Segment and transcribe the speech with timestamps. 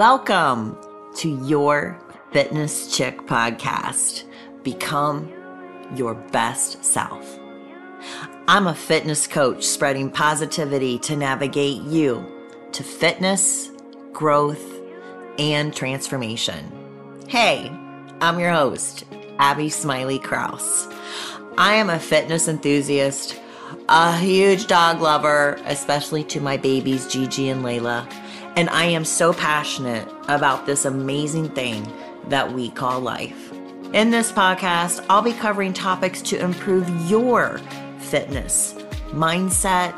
[0.00, 0.78] Welcome
[1.16, 2.00] to your
[2.32, 4.24] Fitness Chick podcast.
[4.62, 5.30] Become
[5.94, 7.38] your best self.
[8.48, 12.24] I'm a fitness coach spreading positivity to navigate you
[12.72, 13.68] to fitness,
[14.14, 14.64] growth,
[15.38, 16.64] and transformation.
[17.28, 17.70] Hey,
[18.22, 19.04] I'm your host,
[19.38, 20.88] Abby Smiley Kraus.
[21.58, 23.38] I am a fitness enthusiast,
[23.90, 28.10] a huge dog lover, especially to my babies, Gigi and Layla,
[28.56, 31.90] and I am so passionate about this amazing thing
[32.28, 33.52] that we call life.
[33.92, 37.58] In this podcast, I'll be covering topics to improve your
[37.98, 38.74] fitness,
[39.08, 39.94] mindset,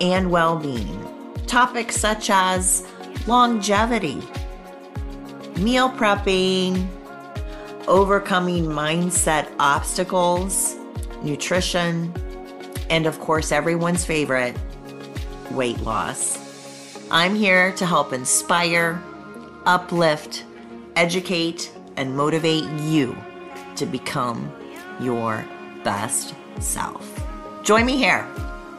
[0.00, 1.00] and well being.
[1.46, 2.86] Topics such as
[3.26, 4.20] longevity,
[5.56, 6.86] meal prepping,
[7.86, 10.76] overcoming mindset obstacles,
[11.22, 12.12] nutrition,
[12.90, 14.56] and of course, everyone's favorite,
[15.50, 16.43] weight loss.
[17.16, 19.00] I'm here to help inspire,
[19.66, 20.44] uplift,
[20.96, 23.16] educate, and motivate you
[23.76, 24.52] to become
[25.00, 25.46] your
[25.84, 27.24] best self.
[27.62, 28.26] Join me here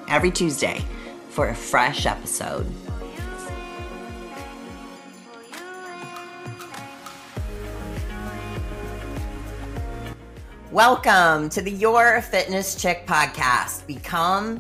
[0.10, 0.84] every Tuesday
[1.30, 2.70] for a fresh episode.
[10.74, 13.88] Welcome to the Your Fitness Chick podcast.
[13.88, 14.60] Become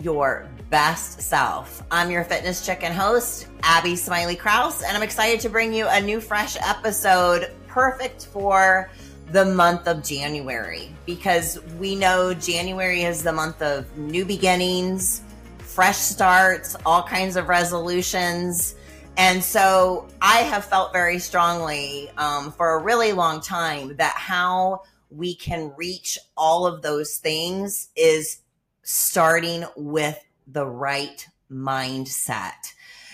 [0.00, 1.82] your best self.
[1.90, 5.86] I'm your fitness chick and host, Abby Smiley Kraus, and I'm excited to bring you
[5.88, 8.90] a new, fresh episode perfect for
[9.30, 15.22] the month of January because we know January is the month of new beginnings,
[15.58, 18.74] fresh starts, all kinds of resolutions.
[19.16, 24.82] And so I have felt very strongly um, for a really long time that how
[25.10, 28.40] we can reach all of those things is
[28.82, 30.18] starting with
[30.50, 32.72] the right mindset.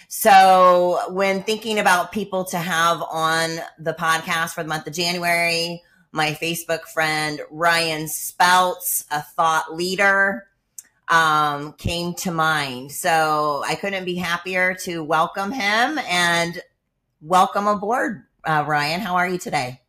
[0.08, 5.82] So, when thinking about people to have on the podcast for the month of January,
[6.12, 10.46] my Facebook friend Ryan Speltz, a thought leader,
[11.08, 12.92] um, came to mind.
[12.92, 16.62] So, I couldn't be happier to welcome him and
[17.20, 19.00] welcome aboard, uh, Ryan.
[19.00, 19.80] How are you today?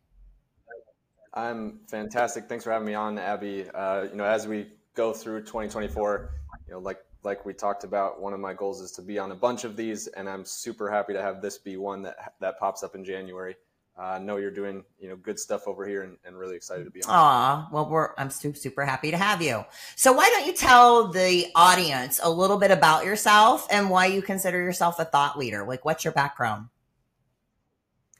[1.32, 2.48] I'm fantastic.
[2.48, 3.66] Thanks for having me on, Abby.
[3.72, 6.30] Uh, you know, as we go through 2024,
[6.66, 9.32] you know, like like we talked about, one of my goals is to be on
[9.32, 12.58] a bunch of these, and I'm super happy to have this be one that that
[12.58, 13.56] pops up in January.
[13.98, 16.54] Uh, I uh, know you're doing you know good stuff over here, and, and really
[16.54, 17.10] excited to be on.
[17.10, 19.64] Aw, well, we're I'm super super happy to have you.
[19.96, 24.22] So why don't you tell the audience a little bit about yourself and why you
[24.22, 25.66] consider yourself a thought leader?
[25.66, 26.68] Like, what's your background?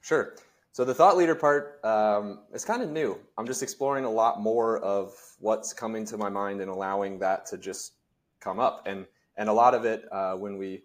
[0.03, 0.35] Sure.
[0.73, 3.19] So the thought leader part um, is kind of new.
[3.39, 7.47] I'm just exploring a lot more of what's coming to my mind and allowing that
[7.47, 7.96] to just
[8.47, 8.87] come up.
[8.87, 10.83] And and a lot of it uh, when we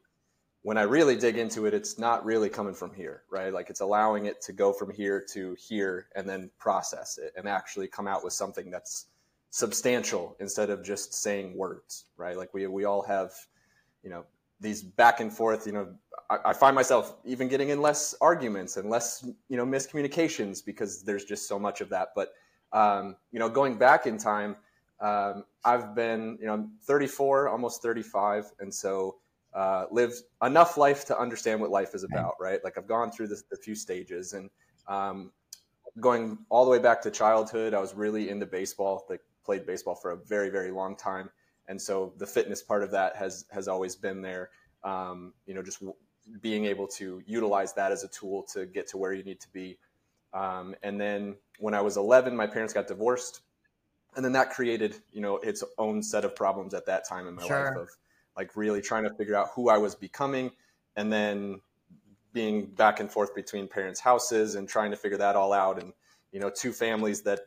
[0.63, 3.51] when I really dig into it, it's not really coming from here, right?
[3.51, 7.47] Like it's allowing it to go from here to here and then process it and
[7.47, 9.07] actually come out with something that's
[9.49, 12.37] substantial instead of just saying words, right?
[12.37, 13.31] Like we we all have,
[14.03, 14.23] you know,
[14.59, 15.87] these back and forth, you know,
[16.29, 21.25] I, find myself even getting in less arguments and less, you know, miscommunications because there's
[21.25, 22.09] just so much of that.
[22.15, 22.33] But,
[22.71, 24.55] um, you know, going back in time,
[25.01, 28.51] um, I've been, you know, I'm 34, almost 35.
[28.59, 29.17] And so,
[29.53, 32.63] uh, lived enough life to understand what life is about, right?
[32.63, 34.49] Like I've gone through the, a few stages and,
[34.87, 35.31] um,
[35.99, 39.95] going all the way back to childhood, I was really into baseball, like played baseball
[39.95, 41.29] for a very, very long time.
[41.67, 44.51] And so the fitness part of that has, has always been there.
[44.83, 45.83] Um, you know, just
[46.41, 49.49] being able to utilize that as a tool to get to where you need to
[49.49, 49.77] be.
[50.33, 53.41] Um, and then when I was 11, my parents got divorced,
[54.15, 57.35] and then that created, you know, its own set of problems at that time in
[57.35, 57.65] my sure.
[57.65, 57.89] life of
[58.35, 60.51] like really trying to figure out who I was becoming,
[60.95, 61.61] and then
[62.33, 65.93] being back and forth between parents' houses and trying to figure that all out, and
[66.31, 67.41] you know, two families that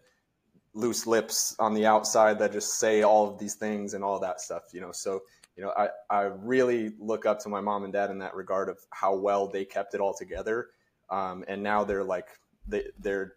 [0.75, 4.41] loose lips on the outside that just say all of these things and all that
[4.41, 4.93] stuff, you know.
[4.93, 5.23] So
[5.57, 8.69] you know, I, I really look up to my mom and dad in that regard
[8.69, 10.69] of how well they kept it all together.
[11.11, 12.27] Um, and now they're like,
[12.67, 13.35] they, they're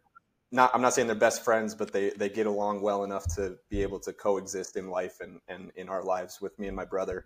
[0.51, 3.57] not, I'm not saying they're best friends, but they, they get along well enough to
[3.69, 6.85] be able to coexist in life and, and in our lives with me and my
[6.85, 7.25] brother.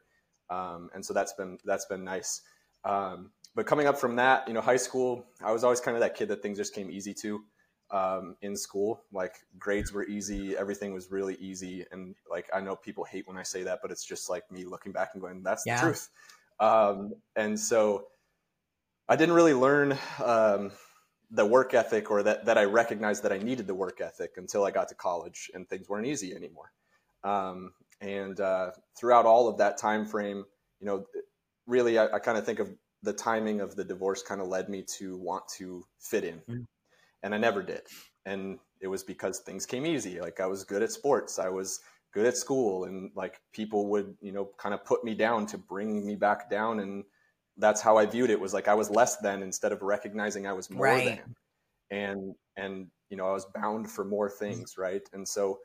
[0.50, 2.42] Um, and so that's been, that's been nice.
[2.84, 6.02] Um, but coming up from that, you know, high school, I was always kind of
[6.02, 7.44] that kid that things just came easy to
[7.92, 9.04] um, in school.
[9.12, 13.38] Like grades were easy, everything was really easy, and like I know people hate when
[13.38, 15.76] I say that, but it's just like me looking back and going, "That's yeah.
[15.76, 16.10] the truth."
[16.60, 18.08] Um, and so
[19.10, 20.72] I didn't really learn um,
[21.32, 24.66] the work ethic, or that that I recognized that I needed the work ethic until
[24.66, 26.72] I got to college, and things weren't easy anymore.
[27.24, 30.44] Um, and uh, throughout all of that time frame,
[30.80, 31.06] you know,
[31.68, 32.72] really, I, I kind of think of
[33.04, 36.38] the timing of the divorce kind of led me to want to fit in.
[36.40, 36.62] Mm-hmm.
[37.24, 37.82] And I never did.
[38.26, 40.20] And it was because things came easy.
[40.20, 41.40] Like I was good at sports.
[41.40, 41.80] I was
[42.14, 45.58] good at school and like people would, you know, kind of put me down to
[45.58, 47.04] bring me back down and
[47.62, 50.54] that's how I viewed it was like I was less than instead of recognizing I
[50.54, 51.22] was more right.
[51.24, 51.36] than.
[51.92, 55.02] And and you know, I was bound for more things, right?
[55.14, 55.60] And so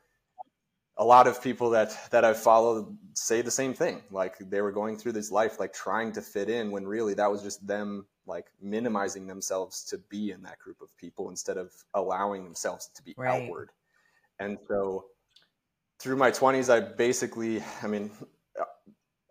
[0.97, 4.03] a lot of people that that I've followed say the same thing.
[4.11, 7.31] Like they were going through this life like trying to fit in when really that
[7.31, 11.71] was just them like minimizing themselves to be in that group of people instead of
[11.93, 13.41] allowing themselves to be right.
[13.41, 13.71] outward.
[14.39, 15.05] And so
[15.99, 18.11] through my 20s I basically I mean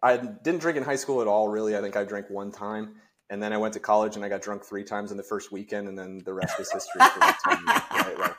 [0.02, 1.76] I didn't drink in high school at all really.
[1.76, 2.96] I think I drank one time
[3.30, 5.50] and then I went to college and I got drunk three times in the first
[5.50, 8.18] weekend and then the rest was history for like 10 years, right?
[8.18, 8.36] Like,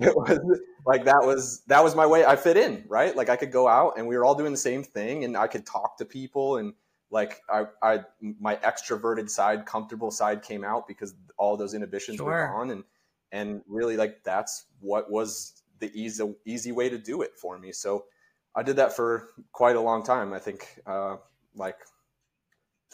[0.00, 3.36] it was like that was that was my way i fit in right like i
[3.36, 5.98] could go out and we were all doing the same thing and i could talk
[5.98, 6.72] to people and
[7.10, 12.26] like i i my extroverted side comfortable side came out because all those inhibitions sure.
[12.26, 12.84] were gone and
[13.32, 17.72] and really like that's what was the easy easy way to do it for me
[17.72, 18.04] so
[18.58, 21.16] i did that for quite a long time i think uh
[21.54, 21.76] like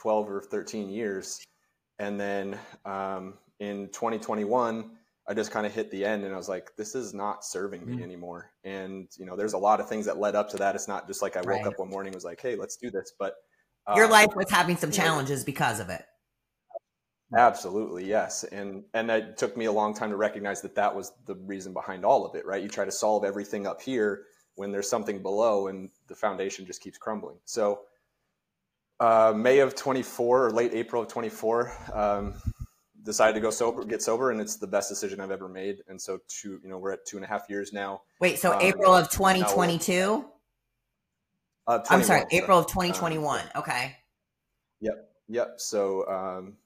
[0.01, 1.43] 12 or 13 years
[1.99, 4.91] and then um in 2021
[5.27, 7.87] I just kind of hit the end and I was like, this is not serving
[7.87, 8.03] me mm.
[8.03, 8.53] anymore.
[8.63, 10.75] And, you know, there's a lot of things that led up to that.
[10.75, 11.67] It's not just like I woke right.
[11.67, 13.15] up one morning was like, hey, let's do this.
[13.19, 13.35] But
[13.87, 16.05] uh, your life was having some challenges know, because of it.
[17.37, 18.45] Absolutely, yes.
[18.45, 21.73] And and it took me a long time to recognize that that was the reason
[21.73, 22.63] behind all of it, right?
[22.63, 24.25] You try to solve everything up here
[24.57, 27.37] when there's something below and the foundation just keeps crumbling.
[27.45, 27.81] So
[29.01, 32.35] uh, May of 24 or late April of 24, um,
[33.03, 35.83] decided to go sober, get sober, and it's the best decision I've ever made.
[35.89, 38.03] And so, two, you know, we're at two and a half years now.
[38.21, 40.25] Wait, so um, April of 2022?
[41.67, 43.41] Uh, I'm sorry, April of 2021.
[43.41, 43.97] Um, okay.
[44.81, 45.11] Yep.
[45.29, 45.55] Yep.
[45.59, 46.57] So, um,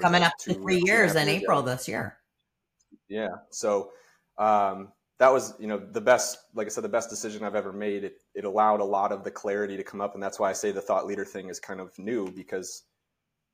[0.00, 1.70] coming up to three years in April ago.
[1.70, 2.16] this year.
[3.08, 3.28] Yeah.
[3.50, 3.90] So,
[4.38, 7.72] um, that was, you know, the best, like I said, the best decision I've ever
[7.72, 8.04] made.
[8.04, 10.14] It, it allowed a lot of the clarity to come up.
[10.14, 12.82] And that's why I say the thought leader thing is kind of new because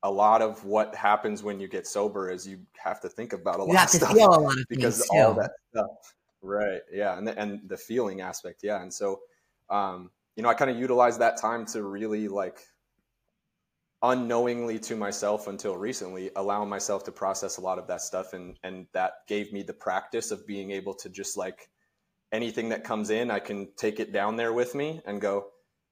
[0.03, 3.59] a lot of what happens when you get sober is you have to think about
[3.59, 5.87] a you lot of stuff feel a lot of because all that stuff
[6.41, 9.21] right yeah and the, and the feeling aspect yeah and so
[9.69, 12.59] um, you know i kind of utilized that time to really like
[14.03, 18.57] unknowingly to myself until recently allow myself to process a lot of that stuff and
[18.63, 21.69] and that gave me the practice of being able to just like
[22.33, 25.45] anything that comes in i can take it down there with me and go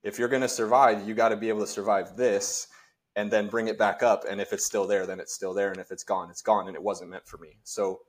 [0.03, 2.67] if you're going to survive you got to be able to survive this
[3.15, 4.23] and then bring it back up.
[4.29, 5.71] And if it's still there, then it's still there.
[5.71, 6.67] And if it's gone, it's gone.
[6.67, 7.59] And it wasn't meant for me.
[7.63, 8.01] So,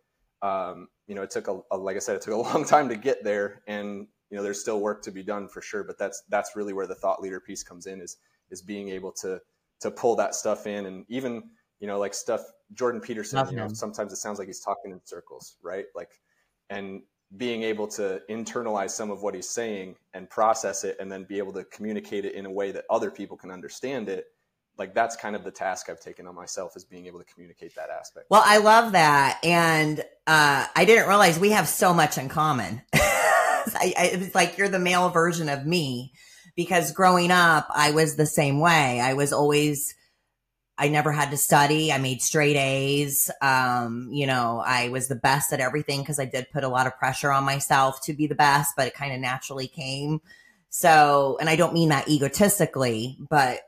[0.42, 2.88] um, you know, it took a, a, like I said, it took a long time
[2.88, 3.62] to get there.
[3.66, 5.84] And, you know, there's still work to be done for sure.
[5.84, 8.18] But that's, that's really where the thought leader piece comes in is,
[8.50, 9.40] is being able to,
[9.82, 10.86] to pull that stuff in.
[10.86, 11.50] And even,
[11.80, 12.42] you know, like stuff,
[12.74, 15.86] Jordan Peterson, Love you know, sometimes it sounds like he's talking in circles, right?
[15.94, 16.10] Like,
[16.70, 17.02] and
[17.36, 21.38] being able to internalize some of what he's saying and process it and then be
[21.38, 24.26] able to communicate it in a way that other people can understand it
[24.78, 27.74] like that's kind of the task I've taken on myself is being able to communicate
[27.74, 28.26] that aspect.
[28.30, 32.82] Well, I love that, and uh, I didn't realize we have so much in common.
[32.94, 36.12] I, I, it's like you're the male version of me
[36.56, 39.00] because growing up, I was the same way.
[39.00, 39.94] I was always.
[40.78, 41.92] I never had to study.
[41.92, 43.30] I made straight A's.
[43.40, 46.86] Um, you know, I was the best at everything because I did put a lot
[46.86, 50.22] of pressure on myself to be the best, but it kind of naturally came.
[50.70, 53.60] So, and I don't mean that egotistically, but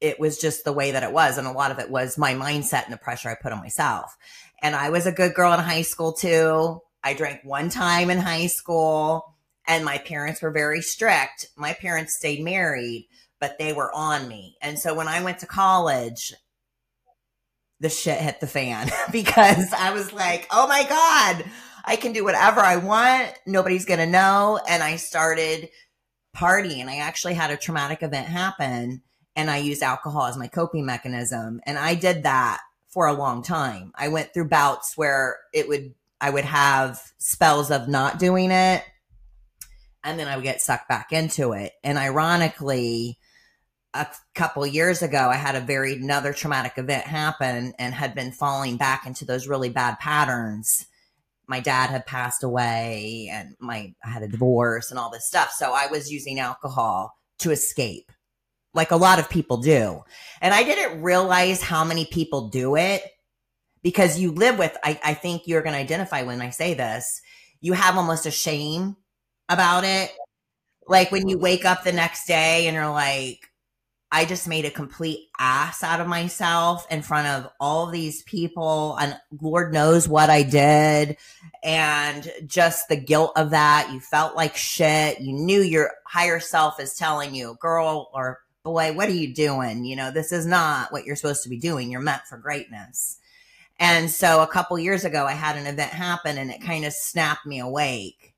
[0.00, 1.38] it was just the way that it was.
[1.38, 4.16] And a lot of it was my mindset and the pressure I put on myself.
[4.62, 6.80] And I was a good girl in high school too.
[7.02, 9.33] I drank one time in high school
[9.66, 11.46] and my parents were very strict.
[11.56, 13.08] My parents stayed married,
[13.40, 14.56] but they were on me.
[14.60, 16.32] And so when I went to college,
[17.80, 21.44] the shit hit the fan because I was like, oh my God,
[21.84, 23.32] I can do whatever I want.
[23.46, 24.60] Nobody's going to know.
[24.68, 25.68] And I started
[26.36, 26.86] partying.
[26.86, 29.02] I actually had a traumatic event happen
[29.36, 31.60] and I used alcohol as my coping mechanism.
[31.64, 33.92] And I did that for a long time.
[33.94, 38.84] I went through bouts where it would, I would have spells of not doing it.
[40.04, 41.72] And then I would get sucked back into it.
[41.82, 43.18] And ironically,
[43.94, 48.32] a couple years ago, I had a very another traumatic event happen and had been
[48.32, 50.86] falling back into those really bad patterns.
[51.46, 55.52] My dad had passed away and my I had a divorce and all this stuff.
[55.52, 58.10] So I was using alcohol to escape
[58.74, 60.02] like a lot of people do.
[60.40, 63.02] And I didn't realize how many people do it
[63.82, 67.20] because you live with, I, I think you're going to identify when I say this,
[67.60, 68.96] you have almost a shame
[69.48, 70.12] about it.
[70.86, 73.40] Like when you wake up the next day and you're like,
[74.14, 78.96] I just made a complete ass out of myself in front of all these people
[79.00, 81.16] and Lord knows what I did
[81.64, 86.78] and just the guilt of that you felt like shit you knew your higher self
[86.78, 89.84] is telling you girl or boy what are you doing?
[89.84, 93.18] You know this is not what you're supposed to be doing you're meant for greatness.
[93.80, 96.92] And so a couple years ago I had an event happen and it kind of
[96.92, 98.33] snapped me awake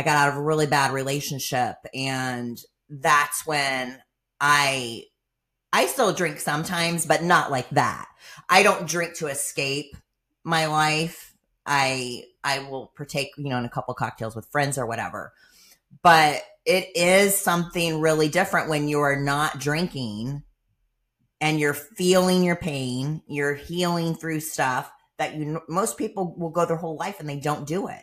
[0.00, 3.98] I got out of a really bad relationship and that's when
[4.40, 5.04] I
[5.74, 8.06] I still drink sometimes, but not like that.
[8.48, 9.94] I don't drink to escape
[10.42, 11.34] my life.
[11.66, 15.34] I I will partake, you know, in a couple cocktails with friends or whatever.
[16.02, 20.44] But it is something really different when you are not drinking
[21.42, 26.64] and you're feeling your pain, you're healing through stuff that you most people will go
[26.64, 28.02] their whole life and they don't do it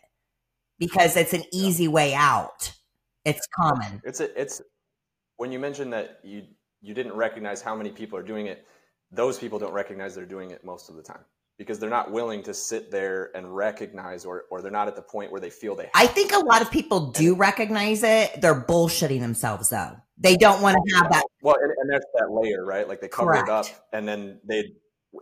[0.79, 2.73] because it's an easy way out.
[3.25, 4.01] It's common.
[4.05, 4.61] It's a, it's
[5.37, 6.43] when you mentioned that you
[6.81, 8.65] you didn't recognize how many people are doing it,
[9.11, 11.23] those people don't recognize they're doing it most of the time
[11.57, 15.01] because they're not willing to sit there and recognize or, or they're not at the
[15.01, 18.41] point where they feel they I think a lot of people do recognize it.
[18.41, 19.97] They're bullshitting themselves though.
[20.19, 21.23] They don't want to have that.
[21.41, 22.87] Well, and, and that's that layer, right?
[22.87, 23.49] Like they cover Correct.
[23.49, 24.63] it up and then they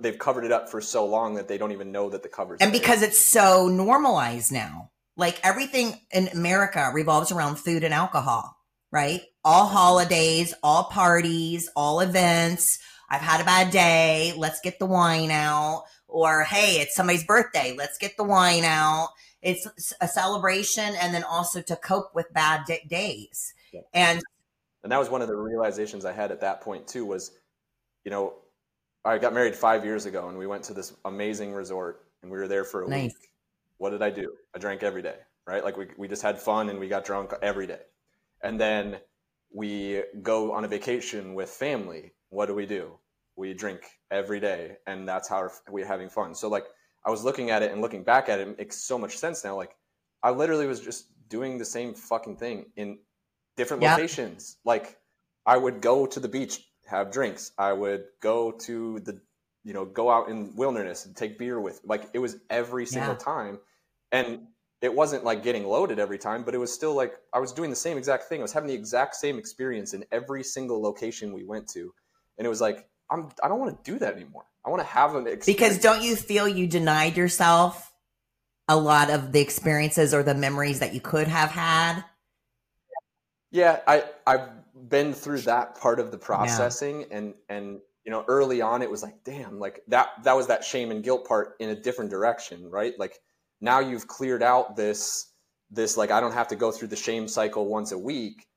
[0.02, 2.60] they've covered it up for so long that they don't even know that the covers.
[2.62, 8.58] And because it's so normalized now, like everything in America revolves around food and alcohol,
[8.92, 9.22] right?
[9.46, 12.80] all holidays, all parties, all events.
[13.08, 14.34] I've had a bad day.
[14.36, 15.84] Let's get the wine out.
[16.08, 17.76] Or, hey, it's somebody's birthday.
[17.78, 19.10] Let's get the wine out.
[19.42, 23.54] It's a celebration and then also to cope with bad d- days.
[23.72, 23.82] Yeah.
[23.94, 24.22] And
[24.82, 27.32] and that was one of the realizations I had at that point too was,
[28.04, 28.34] you know,
[29.04, 32.38] I got married five years ago and we went to this amazing resort and we
[32.40, 33.14] were there for a nice.
[33.14, 33.30] week.
[33.78, 34.34] What did I do?
[34.56, 35.18] I drank every day,
[35.48, 35.64] right?
[35.64, 37.82] Like we, we just had fun and we got drunk every day.
[38.42, 38.98] And then
[39.54, 42.14] we go on a vacation with family.
[42.30, 43.00] What do we do?
[43.38, 46.36] We drink every day, and that's how we're having fun.
[46.36, 46.66] So, like,
[47.06, 49.44] I was looking at it and looking back at it, it makes so much sense
[49.44, 49.56] now.
[49.56, 49.76] Like,
[50.24, 53.00] I literally was just doing the same fucking thing in
[53.58, 53.96] different yeah.
[53.96, 54.58] locations.
[54.64, 54.98] Like,
[55.46, 57.52] I would go to the beach, have drinks.
[57.58, 59.22] I would go to the,
[59.66, 61.82] you know, go out in wilderness and take beer with.
[61.84, 63.18] Like, it was every single yeah.
[63.18, 63.60] time,
[64.14, 64.48] and
[64.82, 67.70] it wasn't like getting loaded every time, but it was still like I was doing
[67.70, 68.40] the same exact thing.
[68.40, 71.94] I was having the exact same experience in every single location we went to.
[72.38, 74.46] And it was like, I'm I don't want to do that anymore.
[74.66, 75.46] I want to have an experience.
[75.46, 77.92] Because don't you feel you denied yourself
[78.68, 82.04] a lot of the experiences or the memories that you could have had?
[83.52, 84.50] Yeah, I I've
[84.90, 87.18] been through that part of the processing yeah.
[87.18, 90.64] and and you know early on it was like damn like that that was that
[90.64, 92.94] shame and guilt part in a different direction right?
[92.98, 93.20] Like
[93.62, 95.32] now you've cleared out this
[95.72, 98.48] this like I don't have to go through the shame cycle once a week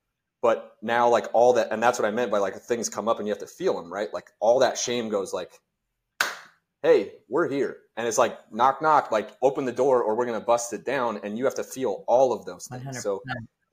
[0.41, 3.19] but now like all that and that's what I meant by like things come up
[3.19, 4.13] and you have to feel them right?
[4.13, 5.53] Like all that shame goes like
[6.83, 7.79] hey we're here.
[7.97, 10.85] And it's like knock knock like open the door or we're going to bust it
[10.85, 12.85] down and you have to feel all of those things.
[12.85, 13.03] 100%.
[13.03, 13.23] so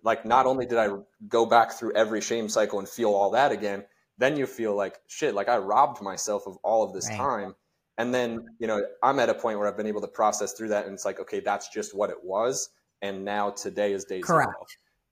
[0.04, 0.90] like not only did I
[1.28, 3.84] go back through every shame cycle and feel all that again
[4.18, 7.18] then you feel like shit like I robbed myself of all of this right.
[7.18, 7.56] time
[7.98, 10.70] and then, you know, I'm at a point where I've been able to process through
[10.70, 12.70] that and it's like, okay, that's just what it was.
[13.02, 14.52] And now today is day Correct.
[14.52, 14.66] zero.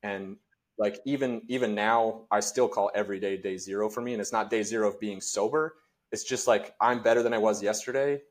[0.03, 0.37] And
[0.77, 4.13] like even even now, I still call every day day zero for me.
[4.13, 5.75] And it's not day zero of being sober.
[6.11, 8.21] It's just like I'm better than I was yesterday.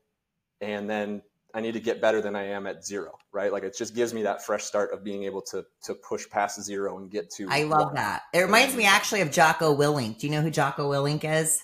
[0.61, 1.21] And then
[1.53, 3.51] I need to get better than I am at zero, right?
[3.51, 6.61] Like it just gives me that fresh start of being able to to push past
[6.61, 7.47] zero and get to.
[7.49, 7.95] I love one.
[7.95, 8.23] that.
[8.33, 10.19] It reminds me actually of Jocko Willink.
[10.19, 11.61] Do you know who Jocko Willink is?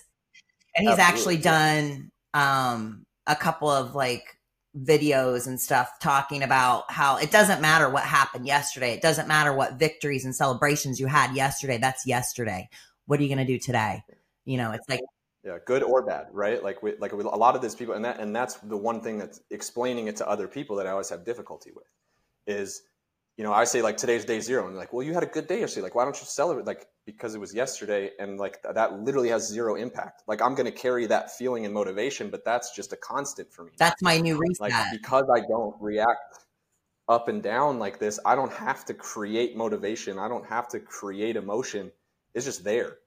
[0.76, 1.36] And he's Absolutely.
[1.38, 4.36] actually done um, a couple of like
[4.78, 8.92] videos and stuff talking about how it doesn't matter what happened yesterday.
[8.92, 11.78] It doesn't matter what victories and celebrations you had yesterday.
[11.78, 12.68] That's yesterday.
[13.06, 14.04] What are you going to do today?
[14.44, 15.00] You know, it's like
[15.44, 16.62] yeah, good or bad, right?
[16.62, 19.18] Like we, like a lot of these people, and that and that's the one thing
[19.18, 21.86] that's explaining it to other people that I always have difficulty with,
[22.46, 22.82] is
[23.36, 25.46] you know, I say like today's day zero, and like, well, you had a good
[25.46, 25.84] day yesterday.
[25.84, 26.66] Like, why don't you celebrate?
[26.66, 30.24] Like, because it was yesterday, and like that literally has zero impact.
[30.26, 33.64] Like, I'm going to carry that feeling and motivation, but that's just a constant for
[33.64, 33.72] me.
[33.78, 34.60] That's my new reset.
[34.60, 36.40] Like, because I don't react
[37.08, 40.18] up and down like this, I don't have to create motivation.
[40.18, 41.92] I don't have to create emotion.
[42.34, 42.98] It's just there.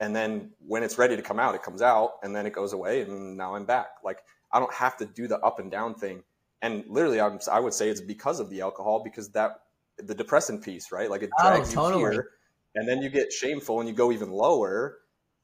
[0.00, 2.72] And then when it's ready to come out, it comes out, and then it goes
[2.72, 3.88] away, and now I'm back.
[4.02, 4.18] Like,
[4.50, 6.22] I don't have to do the up and down thing.
[6.62, 9.60] And literally, I'm, I would say it's because of the alcohol, because that
[10.02, 11.10] the depressant piece, right?
[11.10, 12.02] Like it oh, drags oh, totally.
[12.02, 12.30] you here,
[12.74, 14.98] and then you get shameful and you go even lower,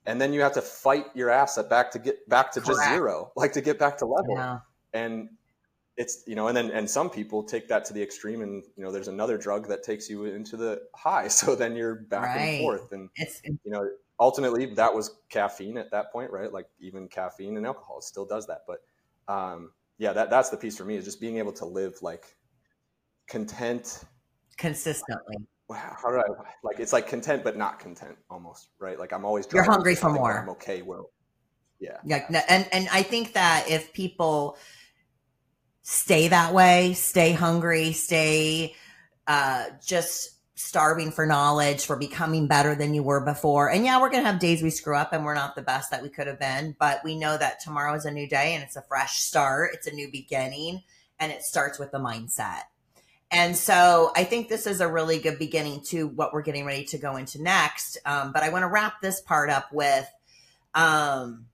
[0.04, 2.80] and then you have to fight your ass back to get back to Correct.
[2.80, 4.34] just zero, like to get back to level.
[4.36, 4.58] Yeah.
[4.92, 5.30] And
[5.96, 8.84] it's you know, and then and some people take that to the extreme, and you
[8.84, 12.40] know, there's another drug that takes you into the high, so then you're back right.
[12.40, 16.52] and forth, and it's you know, ultimately that was caffeine at that point, right?
[16.52, 18.60] Like even caffeine and alcohol still does that.
[18.66, 18.78] But
[19.32, 22.36] um, yeah, that that's the piece for me is just being able to live like
[23.28, 24.04] content
[24.56, 25.36] consistently.
[25.70, 26.24] How do I
[26.62, 26.78] like?
[26.78, 28.98] It's like content, but not content, almost right.
[28.98, 30.42] Like I'm always you're hungry for more.
[30.42, 30.82] I'm okay.
[30.82, 31.10] Well,
[31.80, 34.56] yeah, yeah, and and I think that if people
[35.82, 38.76] stay that way, stay hungry, stay
[39.26, 43.70] uh, just starving for knowledge, for becoming better than you were before.
[43.70, 45.90] And yeah, we're going to have days we screw up and we're not the best
[45.90, 48.64] that we could have been, but we know that tomorrow is a new day and
[48.64, 50.82] it's a fresh start, it's a new beginning,
[51.20, 52.62] and it starts with the mindset.
[53.30, 56.84] And so I think this is a really good beginning to what we're getting ready
[56.86, 57.98] to go into next.
[58.06, 60.08] Um, but I want to wrap this part up with,
[60.74, 61.46] um,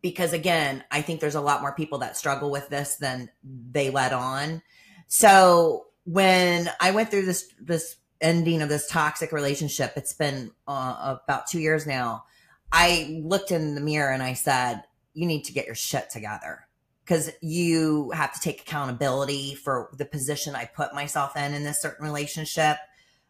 [0.00, 3.90] because again, I think there's a lot more people that struggle with this than they
[3.90, 4.62] let on.
[5.06, 11.16] So when I went through this this ending of this toxic relationship, it's been uh,
[11.24, 12.24] about two years now.
[12.72, 14.82] I looked in the mirror and I said,
[15.14, 16.66] "You need to get your shit together."
[17.04, 21.82] Because you have to take accountability for the position I put myself in in this
[21.82, 22.76] certain relationship.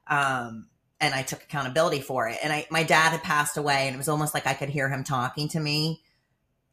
[0.07, 0.67] Um,
[1.01, 2.39] and I took accountability for it.
[2.43, 4.91] And I, my dad had passed away, and it was almost like I could hear
[4.91, 6.03] him talking to me,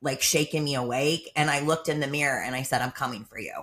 [0.01, 1.31] like shaking me awake.
[1.35, 3.53] And I looked in the mirror and I said, I'm coming for you.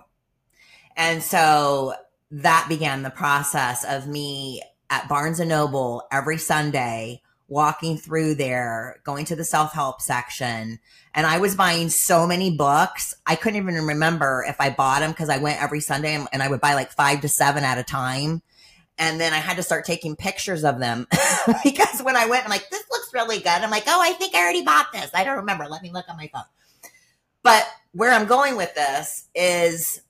[0.96, 1.94] And so
[2.42, 4.60] that began the process of me
[4.90, 10.80] at Barnes and Noble every Sunday, walking through there, going to the self help section.
[11.14, 13.14] And I was buying so many books.
[13.24, 16.48] I couldn't even remember if I bought them because I went every Sunday and I
[16.48, 18.42] would buy like five to seven at a time.
[18.98, 21.06] And then I had to start taking pictures of them
[21.64, 23.46] because when I went, I'm like, this looks really good.
[23.48, 25.10] I'm like, oh, I think I already bought this.
[25.14, 25.66] I don't remember.
[25.68, 26.42] Let me look on my phone.
[27.44, 30.00] But where I'm going with this is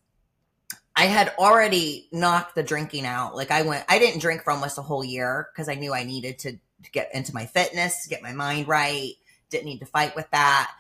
[0.97, 3.35] I had already knocked the drinking out.
[3.35, 6.05] Like I went, I didn't drink for almost a whole year because I knew I
[6.05, 6.59] needed to,
[6.93, 9.13] get into my fitness, get my mind right.
[9.49, 10.71] Didn't need to fight with that.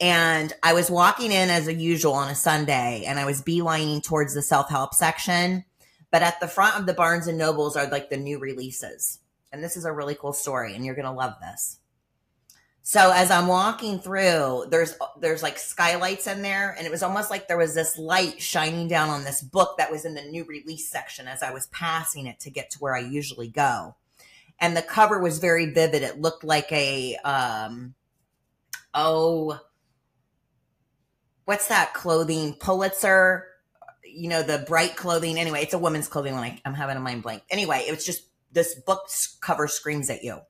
[0.00, 4.02] And I was walking in as a usual on a Sunday and I was beelining
[4.02, 5.64] towards the self help section.
[6.10, 9.20] But at the front of the Barnes and Nobles are like the new releases.
[9.52, 11.78] And this is a really cool story and you're going to love this.
[12.84, 17.30] So as I'm walking through, there's there's like skylights in there, and it was almost
[17.30, 20.44] like there was this light shining down on this book that was in the new
[20.44, 23.94] release section as I was passing it to get to where I usually go.
[24.58, 26.02] And the cover was very vivid.
[26.02, 27.94] It looked like a um
[28.92, 29.60] oh
[31.44, 32.54] what's that clothing?
[32.54, 33.46] Pulitzer,
[34.04, 35.38] you know, the bright clothing.
[35.38, 37.44] Anyway, it's a woman's clothing when I, I'm having a mind blank.
[37.48, 39.08] Anyway, it was just this book
[39.40, 40.40] cover screams at you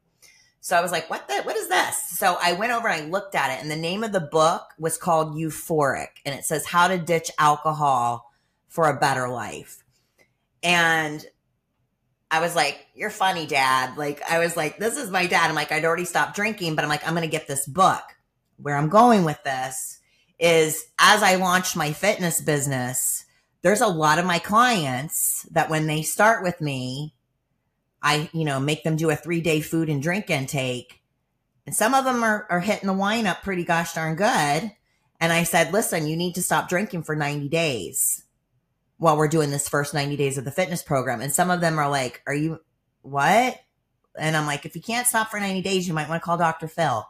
[0.64, 2.00] so I was like, what the, what is this?
[2.10, 4.62] So I went over and I looked at it and the name of the book
[4.78, 8.30] was called Euphoric and it says how to ditch alcohol
[8.68, 9.82] for a better life.
[10.62, 11.26] And
[12.30, 13.96] I was like, you're funny, dad.
[13.96, 15.48] Like, I was like, this is my dad.
[15.48, 18.04] I'm like, I'd already stopped drinking, but I'm like, I'm going to get this book.
[18.56, 19.98] Where I'm going with this
[20.38, 23.24] is as I launched my fitness business,
[23.62, 27.14] there's a lot of my clients that when they start with me,
[28.02, 31.02] I, you know, make them do a three day food and drink intake.
[31.66, 34.72] And some of them are, are hitting the wine up pretty gosh darn good.
[35.20, 38.24] And I said, listen, you need to stop drinking for 90 days
[38.96, 41.20] while we're doing this first 90 days of the fitness program.
[41.20, 42.58] And some of them are like, are you
[43.02, 43.60] what?
[44.18, 46.36] And I'm like, if you can't stop for 90 days, you might want to call
[46.36, 46.66] Dr.
[46.68, 47.06] Phil.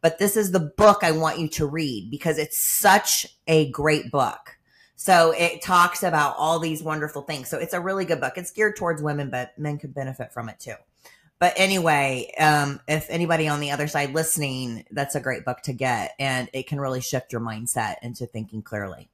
[0.00, 4.10] But this is the book I want you to read because it's such a great
[4.10, 4.57] book.
[5.00, 7.48] So it talks about all these wonderful things.
[7.48, 8.32] So it's a really good book.
[8.36, 10.74] It's geared towards women, but men could benefit from it too.
[11.38, 15.72] But anyway, um, if anybody on the other side listening, that's a great book to
[15.72, 19.08] get, and it can really shift your mindset into thinking clearly.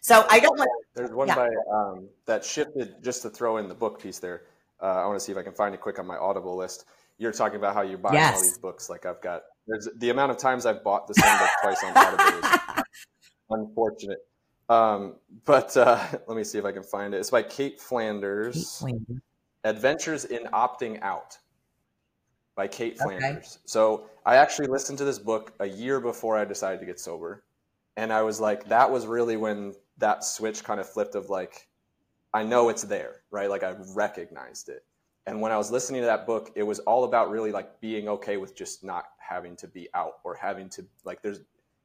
[0.00, 0.70] So I don't want.
[0.94, 1.36] There's one yeah.
[1.36, 2.96] by um, that shifted.
[3.00, 4.42] Just to throw in the book piece there,
[4.82, 6.86] uh, I want to see if I can find it quick on my Audible list.
[7.16, 8.34] You're talking about how you buy yes.
[8.34, 8.90] all these books.
[8.90, 9.42] Like I've got.
[9.68, 12.82] There's the amount of times I've bought the same book twice on Audible is
[13.50, 14.18] unfortunate.
[14.68, 17.18] Um, but uh, let me see if I can find it.
[17.18, 18.54] It's by Cait Flanders.
[18.54, 19.22] Cait Flanders.
[19.64, 21.36] Adventures in Opting Out
[22.54, 23.22] by Cait Flanders.
[23.22, 23.62] Okay.
[23.64, 27.44] So I actually listened to this book a year before I decided to get sober.
[27.96, 31.66] And I was like, that was really when that switch kind of flipped of like,
[32.32, 33.50] I know it's there, right?
[33.50, 34.84] Like I recognized it.
[35.26, 38.08] And when I was listening to that book, it was all about really like being
[38.08, 41.40] okay with just not having to be out or having to like, there's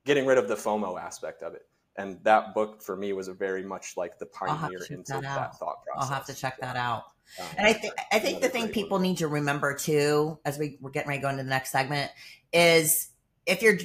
[0.06, 1.66] getting rid of the FOMO aspect of it
[1.96, 5.56] and that book for me was a very much like the pioneer into that, that,
[5.60, 6.10] thought process.
[6.10, 7.06] I'll have to check that out.
[7.40, 9.04] Um, and I think I think the thing people one.
[9.04, 12.12] need to remember too, as we we're getting ready to go into the next segment,
[12.52, 13.10] is
[13.46, 13.78] if you're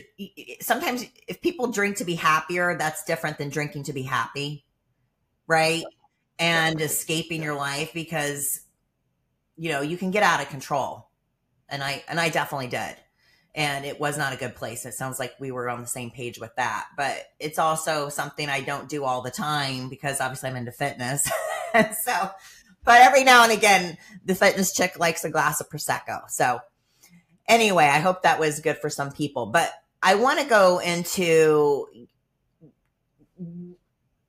[0.61, 4.65] sometimes if people drink to be happier, that's different than drinking to be happy,
[5.47, 5.85] right?
[6.39, 8.61] And escaping your life because
[9.57, 11.11] you know you can get out of control,
[11.69, 12.97] and I and I definitely did.
[13.59, 14.87] And it was not a good place.
[14.87, 16.87] It sounds like we were on the same page with that.
[16.97, 21.29] But it's also something I don't do all the time because obviously I'm into fitness.
[21.75, 22.31] so,
[22.85, 26.31] but every now and again, the fitness chick likes a glass of Prosecco.
[26.31, 26.61] So,
[27.49, 29.47] anyway, I hope that was good for some people.
[29.47, 31.89] But I want to go into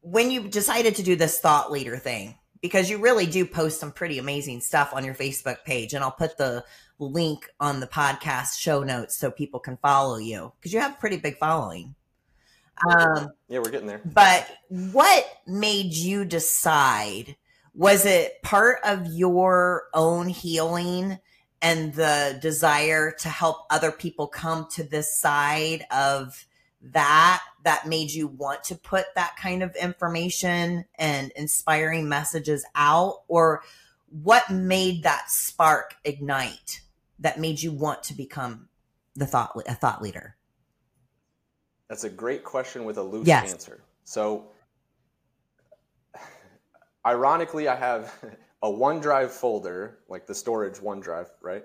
[0.01, 3.91] when you decided to do this thought leader thing because you really do post some
[3.91, 5.93] pretty amazing stuff on your Facebook page.
[5.93, 6.63] And I'll put the
[6.99, 10.99] link on the podcast show notes so people can follow you because you have a
[10.99, 11.95] pretty big following.
[12.87, 14.01] Um, yeah, we're getting there.
[14.05, 17.35] But what made you decide?
[17.73, 21.19] Was it part of your own healing
[21.61, 26.45] and the desire to help other people come to this side of
[26.81, 33.21] that that made you want to put that kind of information and inspiring messages out
[33.27, 33.61] or
[34.09, 36.81] what made that spark ignite
[37.19, 38.69] that made you want to become
[39.15, 40.35] the thought a thought leader
[41.87, 43.51] that's a great question with a loose yes.
[43.51, 44.51] answer so
[47.05, 48.13] ironically i have
[48.61, 51.63] a OneDrive folder, like the storage OneDrive, right?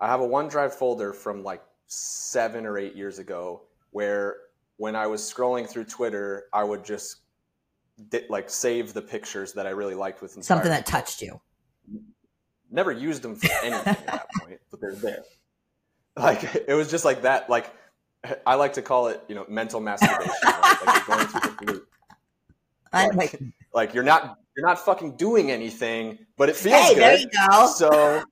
[0.00, 4.36] I have a OneDrive folder from like seven or eight years ago where
[4.76, 7.20] when I was scrolling through Twitter, I would just
[8.28, 11.40] like save the pictures that I really liked with something that touched you.
[12.70, 15.24] Never used them for anything at that point, but they're there.
[16.18, 17.50] Like it was just like that.
[17.50, 17.70] Like
[18.46, 20.32] I like to call it, you know, mental masturbation.
[20.44, 20.78] right?
[20.86, 21.88] Like you're going through the loop.
[22.90, 23.42] Like, like,
[23.74, 27.02] like you're not you're not fucking doing anything, but it feels hey, good.
[27.02, 27.66] There you go.
[27.66, 28.22] So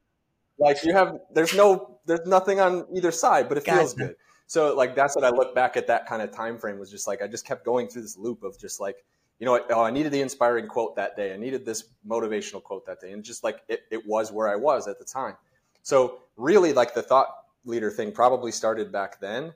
[0.58, 4.16] like you have there's no there's nothing on either side, but it feels good.
[4.46, 7.06] So like that's what I look back at that kind of time frame was just
[7.06, 9.04] like I just kept going through this loop of just like
[9.38, 12.62] you know what oh I needed the inspiring quote that day I needed this motivational
[12.62, 15.34] quote that day and just like it, it was where I was at the time.
[15.84, 17.28] So really like the thought
[17.64, 19.52] leader thing probably started back then.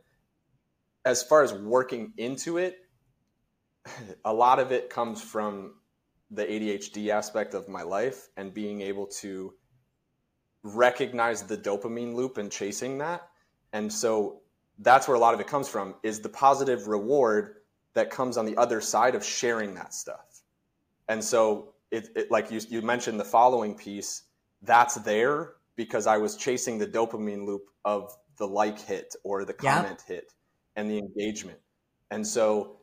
[1.04, 2.76] As far as working into it,
[4.24, 5.74] a lot of it comes from
[6.30, 9.54] the ADHD aspect of my life and being able to
[10.62, 13.26] recognize the dopamine loop and chasing that.
[13.72, 14.42] And so
[14.80, 17.56] that's where a lot of it comes from is the positive reward
[17.94, 20.42] that comes on the other side of sharing that stuff.
[21.08, 24.24] And so it, it like you, you mentioned the following piece,
[24.60, 29.54] that's there because I was chasing the dopamine loop of the like hit or the
[29.54, 30.16] comment yeah.
[30.16, 30.34] hit
[30.74, 31.60] and the engagement.
[32.10, 32.80] And so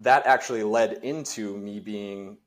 [0.00, 2.38] that actually led into me being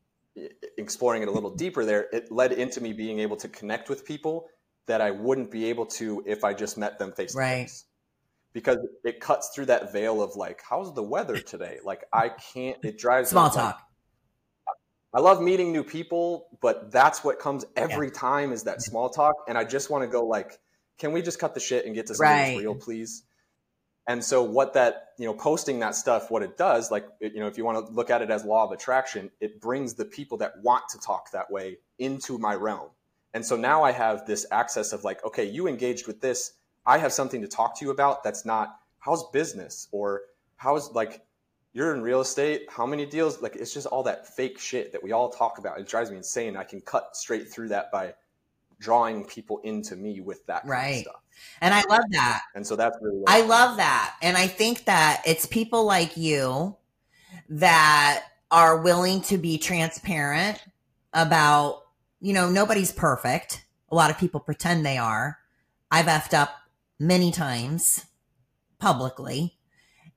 [0.77, 4.05] exploring it a little deeper there, it led into me being able to connect with
[4.05, 4.49] people
[4.85, 7.85] that I wouldn't be able to if I just met them face to face.
[8.51, 11.79] Because it cuts through that veil of like, how's the weather today?
[11.85, 13.75] Like, I can't, it drives small talk.
[13.75, 13.83] Like,
[15.13, 18.13] I love meeting new people, but that's what comes every yeah.
[18.13, 19.35] time is that small talk.
[19.47, 20.59] And I just want to go like,
[20.97, 22.57] can we just cut the shit and get to something right.
[22.57, 23.23] real, please?
[24.07, 27.47] And so what that, you know, posting that stuff, what it does, like, you know,
[27.47, 30.37] if you want to look at it as law of attraction, it brings the people
[30.39, 32.89] that want to talk that way into my realm.
[33.33, 36.53] And so now I have this access of like, okay, you engaged with this.
[36.85, 40.21] I have something to talk to you about that's not how's business or
[40.57, 41.21] how's like
[41.73, 43.41] you're in real estate, how many deals?
[43.41, 45.79] Like it's just all that fake shit that we all talk about.
[45.79, 46.55] It drives me insane.
[46.55, 48.13] I can cut straight through that by
[48.79, 51.03] drawing people into me with that right.
[51.03, 51.21] stuff.
[51.61, 52.41] And I love that.
[52.53, 54.15] And so that's really I love that.
[54.21, 56.75] And I think that it's people like you
[57.49, 60.63] that are willing to be transparent
[61.11, 61.81] about,
[62.21, 63.65] you know, nobody's perfect.
[63.89, 65.39] A lot of people pretend they are.
[65.89, 66.51] I've effed up
[66.99, 68.05] many times
[68.77, 69.57] publicly.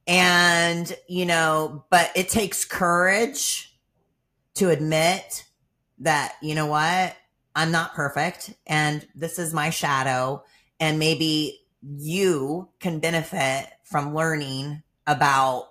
[0.07, 3.77] And, you know, but it takes courage
[4.55, 5.45] to admit
[5.99, 7.17] that, you know what,
[7.55, 10.45] I'm not perfect and this is my shadow.
[10.79, 15.69] And maybe you can benefit from learning about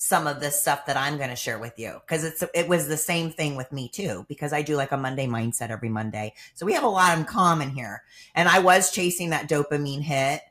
[0.00, 2.86] some of this stuff that I'm going to share with you because it's it was
[2.86, 6.34] the same thing with me too because I do like a Monday mindset every Monday.
[6.54, 8.02] So we have a lot in common here.
[8.34, 10.42] And I was chasing that dopamine hit